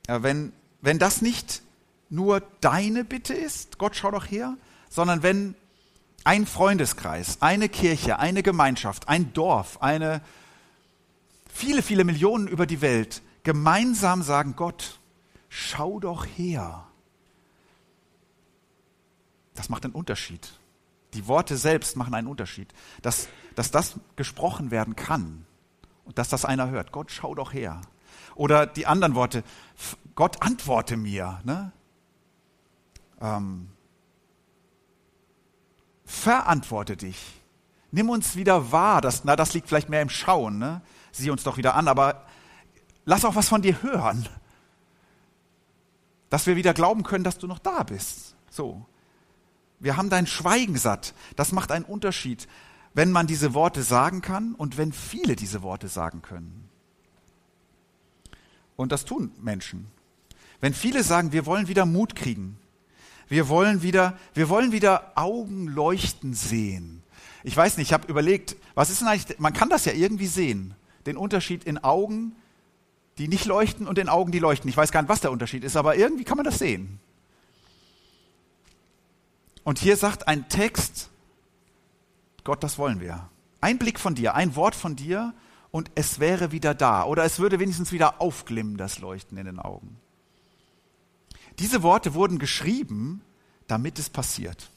Wenn, 0.08 0.52
wenn 0.82 1.00
das 1.00 1.22
nicht 1.22 1.62
nur 2.10 2.42
deine 2.60 3.04
Bitte 3.04 3.34
ist, 3.34 3.78
Gott, 3.78 3.96
schau 3.96 4.12
doch 4.12 4.26
her, 4.26 4.58
sondern 4.90 5.24
wenn 5.24 5.56
ein 6.24 6.46
Freundeskreis, 6.48 7.38
eine 7.42 7.70
Kirche, 7.70 8.20
eine 8.20 8.44
Gemeinschaft, 8.44 9.08
ein 9.08 9.34
Dorf, 9.34 9.82
eine 9.82 10.22
viele, 11.54 11.82
viele 11.82 12.04
Millionen 12.04 12.48
über 12.48 12.66
die 12.66 12.82
Welt 12.82 13.22
gemeinsam 13.44 14.24
sagen, 14.24 14.56
Gott, 14.56 15.00
schau 15.54 16.00
doch 16.00 16.26
her. 16.26 16.84
Das 19.54 19.70
macht 19.70 19.86
einen 19.86 19.94
Unterschied. 19.94 20.52
Die 21.14 21.28
Worte 21.28 21.58
selbst 21.58 21.96
machen 21.96 22.16
einen 22.16 22.28
Unterschied. 22.28 22.74
Dass, 23.04 23.28
dass 23.54 23.70
das 23.70 24.00
gesprochen 24.16 24.72
werden 24.72 24.96
kann 24.96 25.46
und 26.06 26.18
dass 26.18 26.30
das 26.30 26.44
einer 26.44 26.70
hört. 26.72 26.92
Gott, 26.92 27.12
schau 27.12 27.36
doch 27.36 27.54
her. 27.54 27.82
Oder 28.34 28.66
die 28.66 28.88
anderen 28.88 29.14
Worte, 29.14 29.44
Gott, 30.16 30.42
antworte 30.42 30.98
mir. 30.98 31.40
Ne? 31.44 31.72
Ähm, 33.22 33.70
verantworte 36.04 36.98
dich. 36.98 37.42
Nimm 37.92 38.10
uns 38.10 38.36
wieder 38.36 38.72
wahr. 38.72 39.02
Das, 39.02 39.24
na, 39.24 39.36
das 39.36 39.54
liegt 39.54 39.68
vielleicht 39.68 39.90
mehr 39.90 40.02
im 40.02 40.10
Schauen. 40.10 40.58
Ne? 40.58 40.82
Sieh 41.12 41.30
uns 41.30 41.44
doch 41.44 41.58
wieder 41.58 41.76
an, 41.76 41.88
aber 41.88 42.26
lass 43.06 43.24
auch 43.24 43.36
was 43.36 43.50
von 43.50 43.62
dir 43.62 43.84
hören. 43.84 44.28
Dass 46.34 46.48
wir 46.48 46.56
wieder 46.56 46.74
glauben 46.74 47.04
können, 47.04 47.24
dass 47.24 47.38
du 47.38 47.46
noch 47.46 47.60
da 47.60 47.84
bist. 47.84 48.34
So. 48.50 48.84
Wir 49.80 49.98
haben 49.98 50.10
dein 50.10 50.26
Schweigen 50.26 50.78
satt. 50.78 51.14
Das 51.36 51.52
macht 51.52 51.72
einen 51.72 51.86
Unterschied, 51.86 52.48
wenn 52.96 53.12
man 53.12 53.28
diese 53.28 53.54
Worte 53.54 53.84
sagen 53.84 54.22
kann 54.22 54.56
und 54.56 54.76
wenn 54.76 54.94
viele 54.94 55.36
diese 55.36 55.62
Worte 55.62 55.90
sagen 55.90 56.24
können. 56.24 56.68
Und 58.76 58.92
das 58.92 59.06
tun 59.06 59.32
Menschen. 59.44 59.86
Wenn 60.60 60.74
viele 60.74 61.04
sagen, 61.04 61.34
wir 61.34 61.46
wollen 61.46 61.68
wieder 61.68 61.86
Mut 61.86 62.16
kriegen, 62.16 62.58
wir 63.28 63.48
wollen 63.48 63.84
wieder, 63.84 64.18
wir 64.34 64.50
wollen 64.50 64.72
wieder 64.72 65.12
Augen 65.14 65.68
leuchten 65.68 66.34
sehen. 66.34 67.04
Ich 67.44 67.56
weiß 67.56 67.78
nicht, 67.78 67.90
ich 67.90 67.94
habe 67.94 68.08
überlegt, 68.08 68.56
was 68.74 68.90
ist 68.90 69.02
denn 69.02 69.08
eigentlich, 69.08 69.38
man 69.38 69.54
kann 69.54 69.70
das 69.70 69.86
ja 69.86 69.94
irgendwie 69.94 70.26
sehen, 70.26 70.74
den 71.06 71.16
Unterschied 71.16 71.64
in 71.64 71.78
Augen, 71.84 72.36
die 73.18 73.28
nicht 73.28 73.46
leuchten 73.46 73.88
und 73.88 73.98
in 73.98 74.10
Augen, 74.10 74.32
die 74.32 74.40
leuchten. 74.40 74.70
Ich 74.70 74.78
weiß 74.78 74.92
gar 74.92 75.02
nicht, 75.02 75.10
was 75.10 75.22
der 75.22 75.32
Unterschied 75.32 75.64
ist, 75.64 75.76
aber 75.76 75.96
irgendwie 75.96 76.24
kann 76.24 76.38
man 76.38 76.46
das 76.46 76.60
sehen. 76.60 77.00
Und 79.64 79.80
hier 79.80 79.96
sagt 79.98 80.28
ein 80.28 80.50
Text, 80.50 81.10
Gott, 82.44 82.64
das 82.64 82.78
wollen 82.78 83.00
wir. 83.00 83.30
Ein 83.62 83.78
Blick 83.78 84.00
von 84.00 84.16
dir, 84.16 84.36
ein 84.36 84.56
Wort 84.56 84.76
von 84.76 84.96
dir 84.96 85.34
und 85.72 85.90
es 85.96 86.20
wäre 86.20 86.52
wieder 86.52 86.74
da. 86.74 87.06
Oder 87.06 87.24
es 87.24 87.40
würde 87.40 87.60
wenigstens 87.60 87.92
wieder 87.92 88.22
aufglimmen, 88.22 88.78
das 88.78 89.00
Leuchten 89.00 89.38
in 89.38 89.46
den 89.46 89.60
Augen. 89.60 89.98
Diese 91.60 91.84
Worte 91.84 92.14
wurden 92.14 92.40
geschrieben, 92.40 93.22
damit 93.68 94.00
es 94.00 94.10
passiert. 94.10 94.70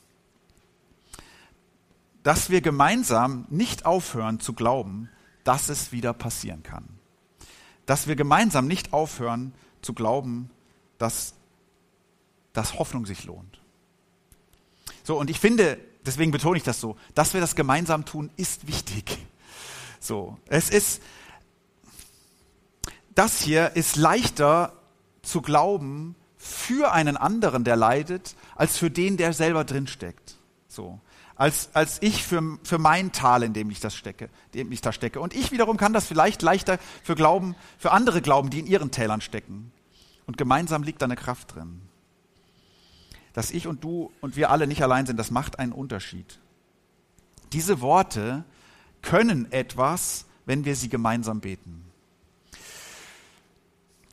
Dass 2.22 2.50
wir 2.50 2.60
gemeinsam 2.60 3.46
nicht 3.50 3.86
aufhören 3.86 4.40
zu 4.40 4.52
glauben, 4.52 5.08
dass 5.42 5.68
es 5.68 5.90
wieder 5.90 6.12
passieren 6.12 6.62
kann. 6.62 6.95
Dass 7.86 8.06
wir 8.06 8.16
gemeinsam 8.16 8.66
nicht 8.66 8.92
aufhören 8.92 9.54
zu 9.82 9.94
glauben, 9.94 10.50
dass, 10.98 11.34
dass 12.52 12.78
Hoffnung 12.78 13.06
sich 13.06 13.24
lohnt. 13.24 13.60
So, 15.04 15.18
und 15.18 15.30
ich 15.30 15.38
finde, 15.38 15.78
deswegen 16.04 16.32
betone 16.32 16.56
ich 16.56 16.64
das 16.64 16.80
so, 16.80 16.96
dass 17.14 17.32
wir 17.32 17.40
das 17.40 17.54
gemeinsam 17.54 18.04
tun, 18.04 18.30
ist 18.36 18.66
wichtig. 18.66 19.18
So, 20.00 20.38
es 20.46 20.68
ist, 20.68 21.00
das 23.14 23.40
hier 23.40 23.76
ist 23.76 23.96
leichter 23.96 24.72
zu 25.22 25.42
glauben, 25.42 26.16
für 26.36 26.92
einen 26.92 27.16
anderen, 27.16 27.64
der 27.64 27.76
leidet, 27.76 28.36
als 28.54 28.78
für 28.78 28.90
den, 28.90 29.16
der 29.16 29.32
selber 29.32 29.64
drinsteckt. 29.64 30.36
So. 30.68 31.00
Als, 31.36 31.68
als 31.74 32.00
ich 32.00 32.24
für, 32.24 32.58
für 32.62 32.78
mein 32.78 33.12
Tal, 33.12 33.42
in 33.42 33.52
dem 33.52 33.70
ich 33.70 33.78
das 33.78 33.94
stecke, 33.94 34.30
dem 34.54 34.72
ich 34.72 34.80
da 34.80 34.92
stecke. 34.92 35.20
Und 35.20 35.34
ich 35.34 35.52
wiederum 35.52 35.76
kann 35.76 35.92
das 35.92 36.06
vielleicht 36.06 36.42
leichter 36.42 36.78
für 37.02 37.14
Glauben, 37.14 37.54
für 37.78 37.92
andere 37.92 38.22
glauben, 38.22 38.48
die 38.48 38.58
in 38.58 38.66
ihren 38.66 38.90
Tälern 38.90 39.20
stecken. 39.20 39.70
Und 40.26 40.38
gemeinsam 40.38 40.82
liegt 40.82 41.02
da 41.02 41.06
eine 41.06 41.16
Kraft 41.16 41.54
drin. 41.54 41.82
Dass 43.34 43.50
ich 43.50 43.66
und 43.66 43.84
du 43.84 44.10
und 44.22 44.36
wir 44.36 44.50
alle 44.50 44.66
nicht 44.66 44.82
allein 44.82 45.04
sind, 45.04 45.18
das 45.18 45.30
macht 45.30 45.58
einen 45.58 45.72
Unterschied. 45.72 46.40
Diese 47.52 47.82
Worte 47.82 48.44
können 49.02 49.52
etwas, 49.52 50.24
wenn 50.46 50.64
wir 50.64 50.74
sie 50.74 50.88
gemeinsam 50.88 51.40
beten. 51.40 51.84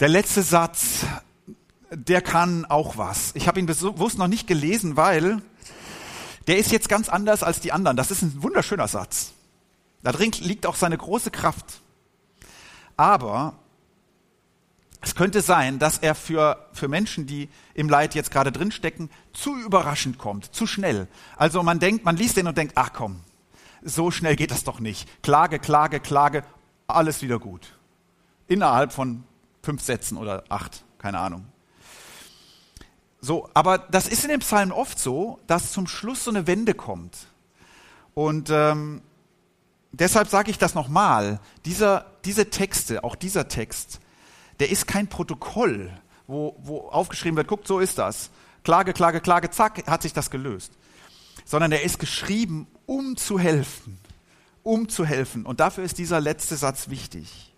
Der 0.01 0.09
letzte 0.09 0.43
Satz 0.43 1.05
der 1.95 2.21
kann 2.21 2.65
auch 2.65 2.97
was. 2.97 3.31
Ich 3.35 3.47
habe 3.47 3.59
ihn 3.59 3.65
bewusst 3.65 4.17
noch 4.17 4.27
nicht 4.27 4.47
gelesen, 4.47 4.97
weil 4.97 5.41
der 6.47 6.57
ist 6.57 6.71
jetzt 6.71 6.89
ganz 6.89 7.09
anders 7.09 7.43
als 7.43 7.59
die 7.59 7.71
anderen. 7.71 7.97
Das 7.97 8.11
ist 8.11 8.21
ein 8.21 8.43
wunderschöner 8.43 8.87
Satz. 8.87 9.31
Da 10.01 10.11
drin 10.11 10.31
liegt 10.39 10.65
auch 10.65 10.75
seine 10.75 10.97
große 10.97 11.31
Kraft. 11.31 11.65
Aber 12.97 13.55
Es 15.05 15.15
könnte 15.15 15.41
sein, 15.41 15.79
dass 15.79 15.97
er 15.97 16.15
für, 16.15 16.65
für 16.71 16.87
Menschen, 16.87 17.27
die 17.27 17.49
im 17.73 17.89
Leid 17.89 18.15
jetzt 18.15 18.31
gerade 18.31 18.53
drinstecken, 18.53 19.09
zu 19.33 19.53
überraschend 19.57 20.17
kommt, 20.17 20.55
zu 20.55 20.65
schnell. 20.65 21.07
Also 21.35 21.61
man 21.61 21.79
denkt, 21.79 22.05
man 22.05 22.15
liest 22.15 22.37
den 22.37 22.47
und 22.47 22.57
denkt, 22.57 22.73
ach 22.77 22.93
komm, 22.93 23.19
so 23.81 24.11
schnell 24.11 24.37
geht 24.37 24.51
das 24.51 24.63
doch 24.63 24.79
nicht. 24.79 25.21
Klage, 25.21 25.59
Klage, 25.59 25.99
Klage, 25.99 26.43
alles 26.87 27.21
wieder 27.21 27.37
gut. 27.37 27.77
Innerhalb 28.47 28.93
von 28.93 29.25
fünf 29.61 29.81
Sätzen 29.81 30.17
oder 30.17 30.45
acht, 30.47 30.85
keine 30.99 31.19
Ahnung. 31.19 31.45
So, 33.23 33.49
aber 33.53 33.77
das 33.77 34.09
ist 34.09 34.25
in 34.25 34.31
den 34.31 34.41
Psalmen 34.41 34.73
oft 34.73 34.99
so, 34.99 35.39
dass 35.47 35.71
zum 35.71 35.87
Schluss 35.87 36.25
so 36.25 36.29
eine 36.29 36.45
Wende 36.45 36.73
kommt. 36.73 37.27
Und 38.13 38.49
ähm, 38.49 39.01
deshalb 39.93 40.27
sage 40.27 40.51
ich 40.51 40.57
das 40.57 40.75
nochmal. 40.75 41.39
Dieser, 41.63 42.05
diese 42.25 42.49
Texte, 42.49 43.01
auch 43.05 43.15
dieser 43.15 43.47
Text, 43.47 44.01
der 44.59 44.71
ist 44.71 44.87
kein 44.87 45.07
Protokoll, 45.07 45.89
wo, 46.27 46.57
wo 46.63 46.89
aufgeschrieben 46.89 47.37
wird, 47.37 47.47
guckt, 47.47 47.65
so 47.65 47.79
ist 47.79 47.97
das. 47.97 48.29
Klage, 48.65 48.91
Klage, 48.91 49.21
Klage, 49.21 49.49
zack, 49.49 49.87
hat 49.87 50.01
sich 50.01 50.11
das 50.11 50.29
gelöst. 50.29 50.73
Sondern 51.45 51.71
er 51.71 51.83
ist 51.83 51.99
geschrieben, 51.99 52.67
um 52.85 53.15
zu 53.15 53.39
helfen. 53.39 53.99
Um 54.63 54.89
zu 54.89 55.05
helfen. 55.05 55.45
Und 55.45 55.61
dafür 55.61 55.85
ist 55.85 55.97
dieser 55.97 56.19
letzte 56.19 56.57
Satz 56.57 56.89
wichtig. 56.89 57.53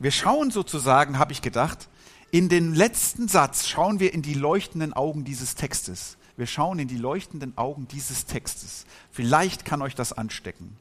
Wir 0.00 0.10
schauen 0.10 0.50
sozusagen, 0.50 1.20
habe 1.20 1.30
ich 1.30 1.40
gedacht, 1.40 1.88
in 2.34 2.48
den 2.48 2.74
letzten 2.74 3.28
Satz 3.28 3.68
schauen 3.68 4.00
wir 4.00 4.12
in 4.12 4.20
die 4.20 4.34
leuchtenden 4.34 4.92
Augen 4.92 5.22
dieses 5.22 5.54
Textes. 5.54 6.16
Wir 6.36 6.48
schauen 6.48 6.80
in 6.80 6.88
die 6.88 6.96
leuchtenden 6.96 7.56
Augen 7.56 7.86
dieses 7.86 8.26
Textes. 8.26 8.86
Vielleicht 9.12 9.64
kann 9.64 9.80
euch 9.80 9.94
das 9.94 10.12
anstecken. 10.12 10.76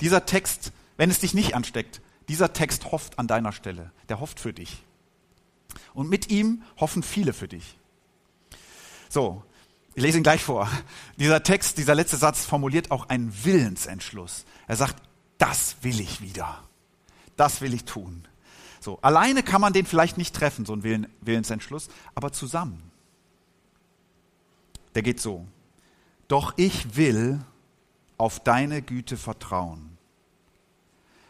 Dieser 0.00 0.24
Text, 0.24 0.72
wenn 0.96 1.10
es 1.10 1.18
dich 1.20 1.34
nicht 1.34 1.54
ansteckt, 1.54 2.00
dieser 2.30 2.54
Text 2.54 2.92
hofft 2.92 3.18
an 3.18 3.26
deiner 3.26 3.52
Stelle. 3.52 3.92
Der 4.08 4.20
hofft 4.20 4.40
für 4.40 4.54
dich. 4.54 4.84
Und 5.92 6.08
mit 6.08 6.30
ihm 6.30 6.62
hoffen 6.78 7.02
viele 7.02 7.34
für 7.34 7.46
dich. 7.46 7.76
So, 9.10 9.42
ich 9.94 10.02
lese 10.02 10.16
ihn 10.16 10.22
gleich 10.22 10.42
vor. 10.42 10.66
Dieser 11.18 11.42
Text, 11.42 11.76
dieser 11.76 11.94
letzte 11.94 12.16
Satz 12.16 12.46
formuliert 12.46 12.90
auch 12.90 13.10
einen 13.10 13.34
Willensentschluss. 13.44 14.46
Er 14.66 14.76
sagt, 14.76 14.96
das 15.36 15.76
will 15.82 16.00
ich 16.00 16.22
wieder. 16.22 16.62
Das 17.36 17.60
will 17.60 17.74
ich 17.74 17.84
tun. 17.84 18.26
So, 18.86 19.00
alleine 19.02 19.42
kann 19.42 19.60
man 19.60 19.72
den 19.72 19.84
vielleicht 19.84 20.16
nicht 20.16 20.32
treffen, 20.32 20.64
so 20.64 20.72
einen 20.72 20.84
Willen, 20.84 21.08
Willensentschluss, 21.20 21.88
aber 22.14 22.30
zusammen. 22.30 22.92
Der 24.94 25.02
geht 25.02 25.20
so. 25.20 25.44
Doch 26.28 26.54
ich 26.56 26.94
will 26.94 27.40
auf 28.16 28.38
deine 28.38 28.82
Güte 28.82 29.16
vertrauen. 29.16 29.98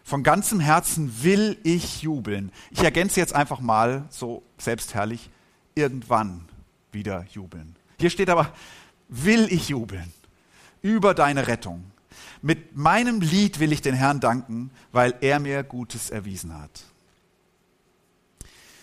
Von 0.05 0.23
ganzem 0.23 0.61
Herzen 0.61 1.23
will 1.23 1.57
ich 1.63 2.03
jubeln. 2.03 2.53
Ich 2.73 2.81
ergänze 2.81 3.21
jetzt 3.21 3.35
einfach 3.35 3.61
mal, 3.61 4.05
so 4.11 4.43
selbstherrlich, 4.59 5.31
irgendwann 5.75 6.45
wieder 6.93 7.25
jubeln. 7.31 7.75
Hier 7.99 8.11
steht 8.11 8.29
aber, 8.29 8.53
will 9.09 9.51
ich 9.51 9.71
jubeln 9.71 10.13
über 10.83 11.15
deine 11.15 11.47
Rettung. 11.47 11.91
Mit 12.43 12.77
meinem 12.77 13.23
Lied 13.23 13.61
will 13.61 13.73
ich 13.73 13.81
den 13.81 13.95
Herrn 13.95 14.21
danken, 14.21 14.71
weil 14.93 15.15
er 15.23 15.41
mir 15.41 15.63
Gutes 15.63 16.11
erwiesen 16.11 16.53
hat. 16.53 16.85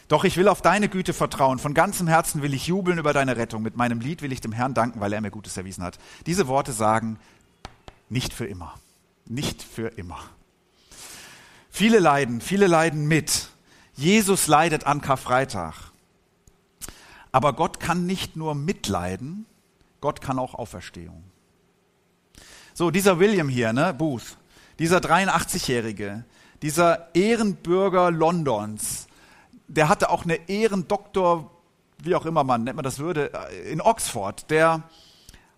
Doch 0.07 0.23
ich 0.23 0.37
will 0.37 0.47
auf 0.47 0.61
deine 0.61 0.89
Güte 0.89 1.13
vertrauen. 1.13 1.59
Von 1.59 1.73
ganzem 1.73 2.07
Herzen 2.07 2.41
will 2.41 2.53
ich 2.53 2.67
jubeln 2.67 2.97
über 2.97 3.13
deine 3.13 3.37
Rettung. 3.37 3.63
Mit 3.63 3.77
meinem 3.77 3.99
Lied 3.99 4.21
will 4.21 4.31
ich 4.31 4.41
dem 4.41 4.51
Herrn 4.51 4.73
danken, 4.73 4.99
weil 4.99 5.13
er 5.13 5.21
mir 5.21 5.31
Gutes 5.31 5.57
erwiesen 5.57 5.83
hat. 5.83 5.97
Diese 6.25 6.47
Worte 6.47 6.73
sagen, 6.73 7.19
nicht 8.09 8.33
für 8.33 8.45
immer. 8.45 8.75
Nicht 9.25 9.63
für 9.63 9.87
immer. 9.87 10.19
Viele 11.69 11.99
leiden, 11.99 12.41
viele 12.41 12.67
leiden 12.67 13.07
mit. 13.07 13.49
Jesus 13.95 14.47
leidet 14.47 14.85
an 14.85 15.01
Karfreitag. 15.01 15.73
Aber 17.31 17.53
Gott 17.53 17.79
kann 17.79 18.05
nicht 18.05 18.35
nur 18.35 18.53
mitleiden, 18.53 19.47
Gott 20.01 20.21
kann 20.21 20.37
auch 20.37 20.53
Auferstehung. 20.53 21.23
So, 22.75 22.91
dieser 22.91 23.19
William 23.19 23.49
hier, 23.49 23.73
ne, 23.73 23.93
Booth, 23.93 24.37
dieser 24.77 24.97
83-Jährige, 24.97 26.25
dieser 26.61 27.13
Ehrenbürger 27.15 28.11
Londons, 28.11 29.07
der 29.67 29.89
hatte 29.89 30.09
auch 30.09 30.23
eine 30.23 30.49
Ehrendoktor, 30.49 31.51
wie 31.99 32.15
auch 32.15 32.25
immer 32.25 32.43
man 32.43 32.63
nennt 32.63 32.75
man 32.75 32.83
das 32.83 32.99
würde, 32.99 33.31
in 33.69 33.81
Oxford. 33.81 34.49
Der 34.49 34.83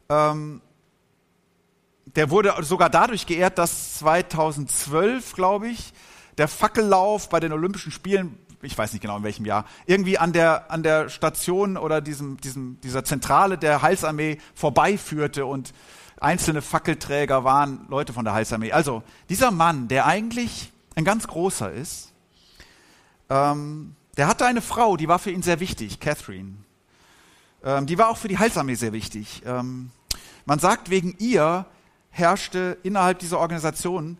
ähm, 0.09 0.61
der 2.15 2.29
wurde 2.29 2.53
sogar 2.61 2.89
dadurch 2.89 3.25
geehrt, 3.25 3.57
dass 3.57 3.95
2012, 3.95 5.33
glaube 5.33 5.67
ich, 5.67 5.93
der 6.37 6.47
Fackellauf 6.47 7.29
bei 7.29 7.39
den 7.39 7.51
Olympischen 7.51 7.91
Spielen, 7.91 8.37
ich 8.61 8.77
weiß 8.77 8.93
nicht 8.93 9.01
genau 9.01 9.17
in 9.17 9.23
welchem 9.23 9.45
Jahr, 9.45 9.65
irgendwie 9.85 10.17
an 10.17 10.33
der, 10.33 10.71
an 10.71 10.83
der 10.83 11.09
Station 11.09 11.77
oder 11.77 12.01
diesem, 12.01 12.37
diesem, 12.37 12.79
dieser 12.81 13.03
Zentrale 13.03 13.57
der 13.57 13.81
Heilsarmee 13.81 14.37
vorbeiführte 14.53 15.45
und 15.45 15.73
einzelne 16.19 16.61
Fackelträger 16.61 17.43
waren 17.43 17.85
Leute 17.89 18.13
von 18.13 18.25
der 18.25 18.33
Heilsarmee. 18.33 18.71
Also 18.71 19.03
dieser 19.29 19.51
Mann, 19.51 19.87
der 19.87 20.05
eigentlich 20.05 20.71
ein 20.95 21.03
ganz 21.03 21.27
großer 21.27 21.71
ist, 21.71 22.13
ähm, 23.29 23.95
der 24.17 24.27
hatte 24.27 24.45
eine 24.45 24.61
Frau, 24.61 24.97
die 24.97 25.07
war 25.07 25.19
für 25.19 25.31
ihn 25.31 25.41
sehr 25.41 25.59
wichtig, 25.59 25.99
Catherine. 25.99 26.53
Ähm, 27.63 27.85
die 27.85 27.97
war 27.97 28.09
auch 28.09 28.17
für 28.17 28.27
die 28.27 28.37
Heilsarmee 28.37 28.75
sehr 28.75 28.93
wichtig. 28.93 29.41
Ähm, 29.45 29.91
man 30.45 30.59
sagt, 30.59 30.89
wegen 30.89 31.15
ihr 31.19 31.65
herrschte 32.09 32.77
innerhalb 32.83 33.19
dieser 33.19 33.39
Organisation 33.39 34.17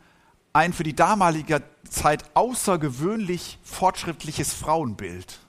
ein 0.54 0.74
für 0.74 0.84
die 0.84 0.96
damalige 0.96 1.62
Zeit 1.90 2.24
außergewöhnlich 2.34 3.60
fortschrittliches 3.64 4.54
Frauenbild. 4.54 5.40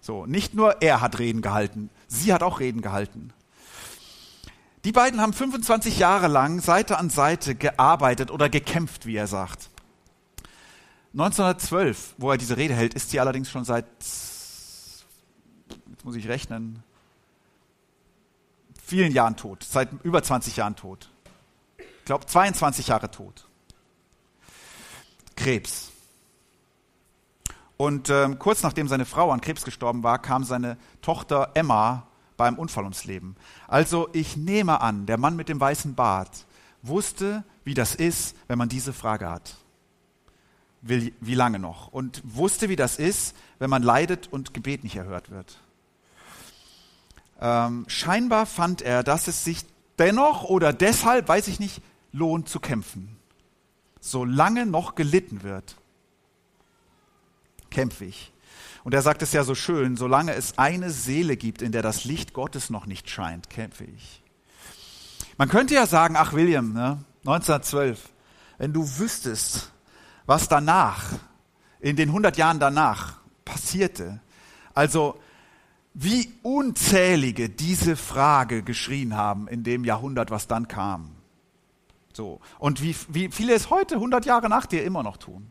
So, 0.00 0.24
nicht 0.24 0.54
nur 0.54 0.82
er 0.82 1.00
hat 1.00 1.18
Reden 1.18 1.42
gehalten, 1.42 1.90
sie 2.06 2.32
hat 2.32 2.42
auch 2.42 2.60
Reden 2.60 2.80
gehalten. 2.80 3.32
Die 4.84 4.92
beiden 4.92 5.20
haben 5.20 5.32
25 5.32 5.98
Jahre 5.98 6.28
lang 6.28 6.60
Seite 6.60 6.96
an 6.98 7.10
Seite 7.10 7.56
gearbeitet 7.56 8.30
oder 8.30 8.48
gekämpft, 8.48 9.04
wie 9.04 9.16
er 9.16 9.26
sagt. 9.26 9.68
1912, 11.18 12.14
wo 12.18 12.30
er 12.30 12.36
diese 12.36 12.56
Rede 12.56 12.74
hält, 12.74 12.94
ist 12.94 13.10
sie 13.10 13.20
allerdings 13.20 13.50
schon 13.50 13.64
seit, 13.64 13.86
jetzt 13.98 15.04
muss 16.04 16.16
ich 16.16 16.28
rechnen, 16.28 16.82
vielen 18.82 19.12
Jahren 19.12 19.36
tot, 19.36 19.64
seit 19.64 19.88
über 20.04 20.22
20 20.22 20.56
Jahren 20.56 20.76
tot 20.76 21.10
glaube 22.06 22.24
22 22.24 22.86
Jahre 22.86 23.10
tot. 23.10 23.46
Krebs. 25.34 25.90
Und 27.76 28.08
ähm, 28.08 28.38
kurz 28.38 28.62
nachdem 28.62 28.88
seine 28.88 29.04
Frau 29.04 29.30
an 29.30 29.42
Krebs 29.42 29.64
gestorben 29.64 30.02
war, 30.02 30.18
kam 30.18 30.44
seine 30.44 30.78
Tochter 31.02 31.50
Emma 31.52 32.06
beim 32.38 32.58
Unfall 32.58 32.84
ums 32.84 33.04
Leben. 33.04 33.36
Also 33.68 34.08
ich 34.14 34.38
nehme 34.38 34.80
an, 34.80 35.04
der 35.04 35.18
Mann 35.18 35.36
mit 35.36 35.50
dem 35.50 35.60
weißen 35.60 35.94
Bart 35.94 36.46
wusste, 36.80 37.44
wie 37.64 37.74
das 37.74 37.94
ist, 37.94 38.34
wenn 38.46 38.56
man 38.56 38.70
diese 38.70 38.94
Frage 38.94 39.28
hat. 39.28 39.56
Wie, 40.88 41.14
wie 41.20 41.34
lange 41.34 41.58
noch? 41.58 41.88
Und 41.88 42.22
wusste, 42.24 42.68
wie 42.68 42.76
das 42.76 42.98
ist, 42.98 43.34
wenn 43.58 43.70
man 43.70 43.82
leidet 43.82 44.32
und 44.32 44.54
Gebet 44.54 44.84
nicht 44.84 44.96
erhört 44.96 45.30
wird. 45.30 45.58
Ähm, 47.40 47.84
scheinbar 47.88 48.46
fand 48.46 48.82
er, 48.82 49.02
dass 49.02 49.28
es 49.28 49.44
sich 49.44 49.64
dennoch 49.98 50.44
oder 50.44 50.72
deshalb, 50.72 51.28
weiß 51.28 51.48
ich 51.48 51.60
nicht, 51.60 51.82
lohnt 52.12 52.48
zu 52.48 52.60
kämpfen. 52.60 53.16
Solange 54.00 54.66
noch 54.66 54.94
gelitten 54.94 55.42
wird, 55.42 55.76
kämpfe 57.70 58.04
ich. 58.04 58.32
Und 58.84 58.94
er 58.94 59.02
sagt 59.02 59.22
es 59.22 59.32
ja 59.32 59.42
so 59.42 59.54
schön, 59.54 59.96
solange 59.96 60.34
es 60.34 60.58
eine 60.58 60.90
Seele 60.90 61.36
gibt, 61.36 61.60
in 61.60 61.72
der 61.72 61.82
das 61.82 62.04
Licht 62.04 62.32
Gottes 62.32 62.70
noch 62.70 62.86
nicht 62.86 63.10
scheint, 63.10 63.50
kämpfe 63.50 63.84
ich. 63.84 64.22
Man 65.38 65.48
könnte 65.48 65.74
ja 65.74 65.86
sagen, 65.86 66.14
ach 66.16 66.32
William, 66.32 66.72
ne, 66.72 67.04
1912, 67.24 68.00
wenn 68.58 68.72
du 68.72 68.98
wüsstest, 68.98 69.72
was 70.26 70.48
danach, 70.48 71.12
in 71.80 71.96
den 71.96 72.08
100 72.08 72.36
Jahren 72.36 72.58
danach 72.58 73.20
passierte, 73.44 74.20
also 74.74 75.18
wie 75.94 76.32
unzählige 76.42 77.48
diese 77.48 77.96
Frage 77.96 78.62
geschrien 78.62 79.16
haben 79.16 79.48
in 79.48 79.64
dem 79.64 79.84
Jahrhundert, 79.84 80.30
was 80.30 80.46
dann 80.46 80.68
kam. 80.68 81.12
So. 82.12 82.40
Und 82.58 82.82
wie, 82.82 82.94
wie 83.08 83.30
viele 83.30 83.54
es 83.54 83.70
heute, 83.70 83.94
100 83.94 84.26
Jahre 84.26 84.48
nach 84.48 84.66
dir, 84.66 84.84
immer 84.84 85.02
noch 85.02 85.16
tun. 85.16 85.50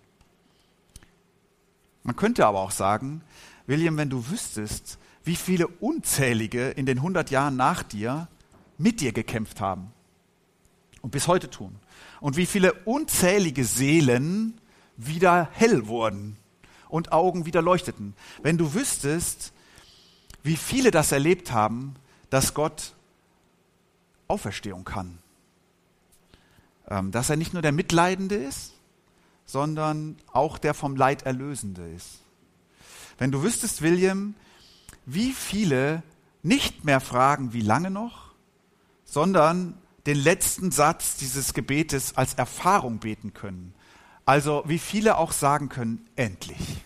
Man 2.03 2.15
könnte 2.15 2.45
aber 2.45 2.59
auch 2.59 2.71
sagen, 2.71 3.23
William, 3.65 3.97
wenn 3.97 4.11
du 4.11 4.29
wüsstest, 4.29 4.99
wie 5.23 5.35
viele 5.35 5.67
Unzählige 5.67 6.69
in 6.69 6.85
den 6.85 6.99
100 6.99 7.31
Jahren 7.31 7.55
nach 7.55 7.81
dir 7.81 8.27
mit 8.77 9.01
dir 9.01 9.11
gekämpft 9.11 9.59
haben 9.59 9.91
und 11.01 11.09
bis 11.09 11.27
heute 11.27 11.49
tun. 11.49 11.75
Und 12.19 12.37
wie 12.37 12.45
viele 12.45 12.73
unzählige 12.73 13.63
Seelen 13.63 14.59
wieder 14.97 15.49
hell 15.53 15.87
wurden 15.87 16.37
und 16.89 17.11
Augen 17.11 17.45
wieder 17.45 17.61
leuchteten. 17.61 18.15
Wenn 18.41 18.57
du 18.57 18.73
wüsstest, 18.73 19.53
wie 20.43 20.55
viele 20.55 20.91
das 20.91 21.11
erlebt 21.11 21.51
haben, 21.51 21.95
dass 22.29 22.53
Gott 22.53 22.93
Auferstehung 24.27 24.85
kann 24.85 25.19
ähm, 26.89 27.11
dass 27.11 27.29
er 27.29 27.35
nicht 27.35 27.53
nur 27.53 27.61
der 27.61 27.71
Mitleidende 27.71 28.35
ist, 28.35 28.73
sondern 29.45 30.17
auch 30.31 30.57
der 30.57 30.73
vom 30.73 30.95
Leid 30.95 31.23
Erlösende 31.23 31.87
ist. 31.89 32.19
wenn 33.17 33.31
du 33.31 33.43
wüsstest, 33.43 33.81
William, 33.81 34.35
wie 35.05 35.31
viele 35.31 36.03
nicht 36.43 36.83
mehr 36.83 36.99
fragen, 36.99 37.53
wie 37.53 37.61
lange 37.61 37.89
noch, 37.89 38.33
sondern 39.05 39.77
den 40.05 40.17
letzten 40.17 40.71
Satz 40.71 41.15
dieses 41.15 41.53
Gebetes 41.53 42.17
als 42.17 42.33
Erfahrung 42.33 42.99
beten 42.99 43.33
können. 43.33 43.73
Also 44.25 44.63
wie 44.65 44.79
viele 44.79 45.17
auch 45.17 45.31
sagen 45.31 45.69
können, 45.69 46.05
endlich, 46.15 46.83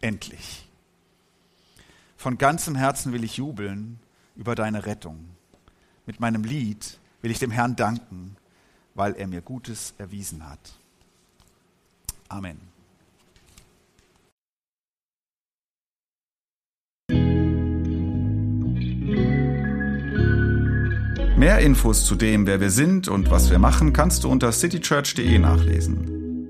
endlich. 0.00 0.66
Von 2.16 2.38
ganzem 2.38 2.74
Herzen 2.74 3.12
will 3.12 3.22
ich 3.22 3.36
jubeln 3.36 4.00
über 4.34 4.54
deine 4.54 4.86
Rettung. 4.86 5.28
Mit 6.06 6.20
meinem 6.20 6.42
Lied 6.42 6.98
will 7.20 7.30
ich 7.30 7.38
dem 7.38 7.50
Herrn 7.50 7.76
danken, 7.76 8.36
weil 8.94 9.14
er 9.14 9.26
mir 9.26 9.42
Gutes 9.42 9.92
erwiesen 9.98 10.48
hat. 10.48 10.72
Amen. 12.28 12.58
Mehr 21.36 21.58
Infos 21.58 22.06
zu 22.06 22.14
dem, 22.14 22.46
wer 22.46 22.60
wir 22.60 22.70
sind 22.70 23.08
und 23.08 23.30
was 23.30 23.50
wir 23.50 23.58
machen, 23.58 23.92
kannst 23.92 24.24
du 24.24 24.30
unter 24.30 24.50
citychurch.de 24.50 25.38
nachlesen. 25.38 26.23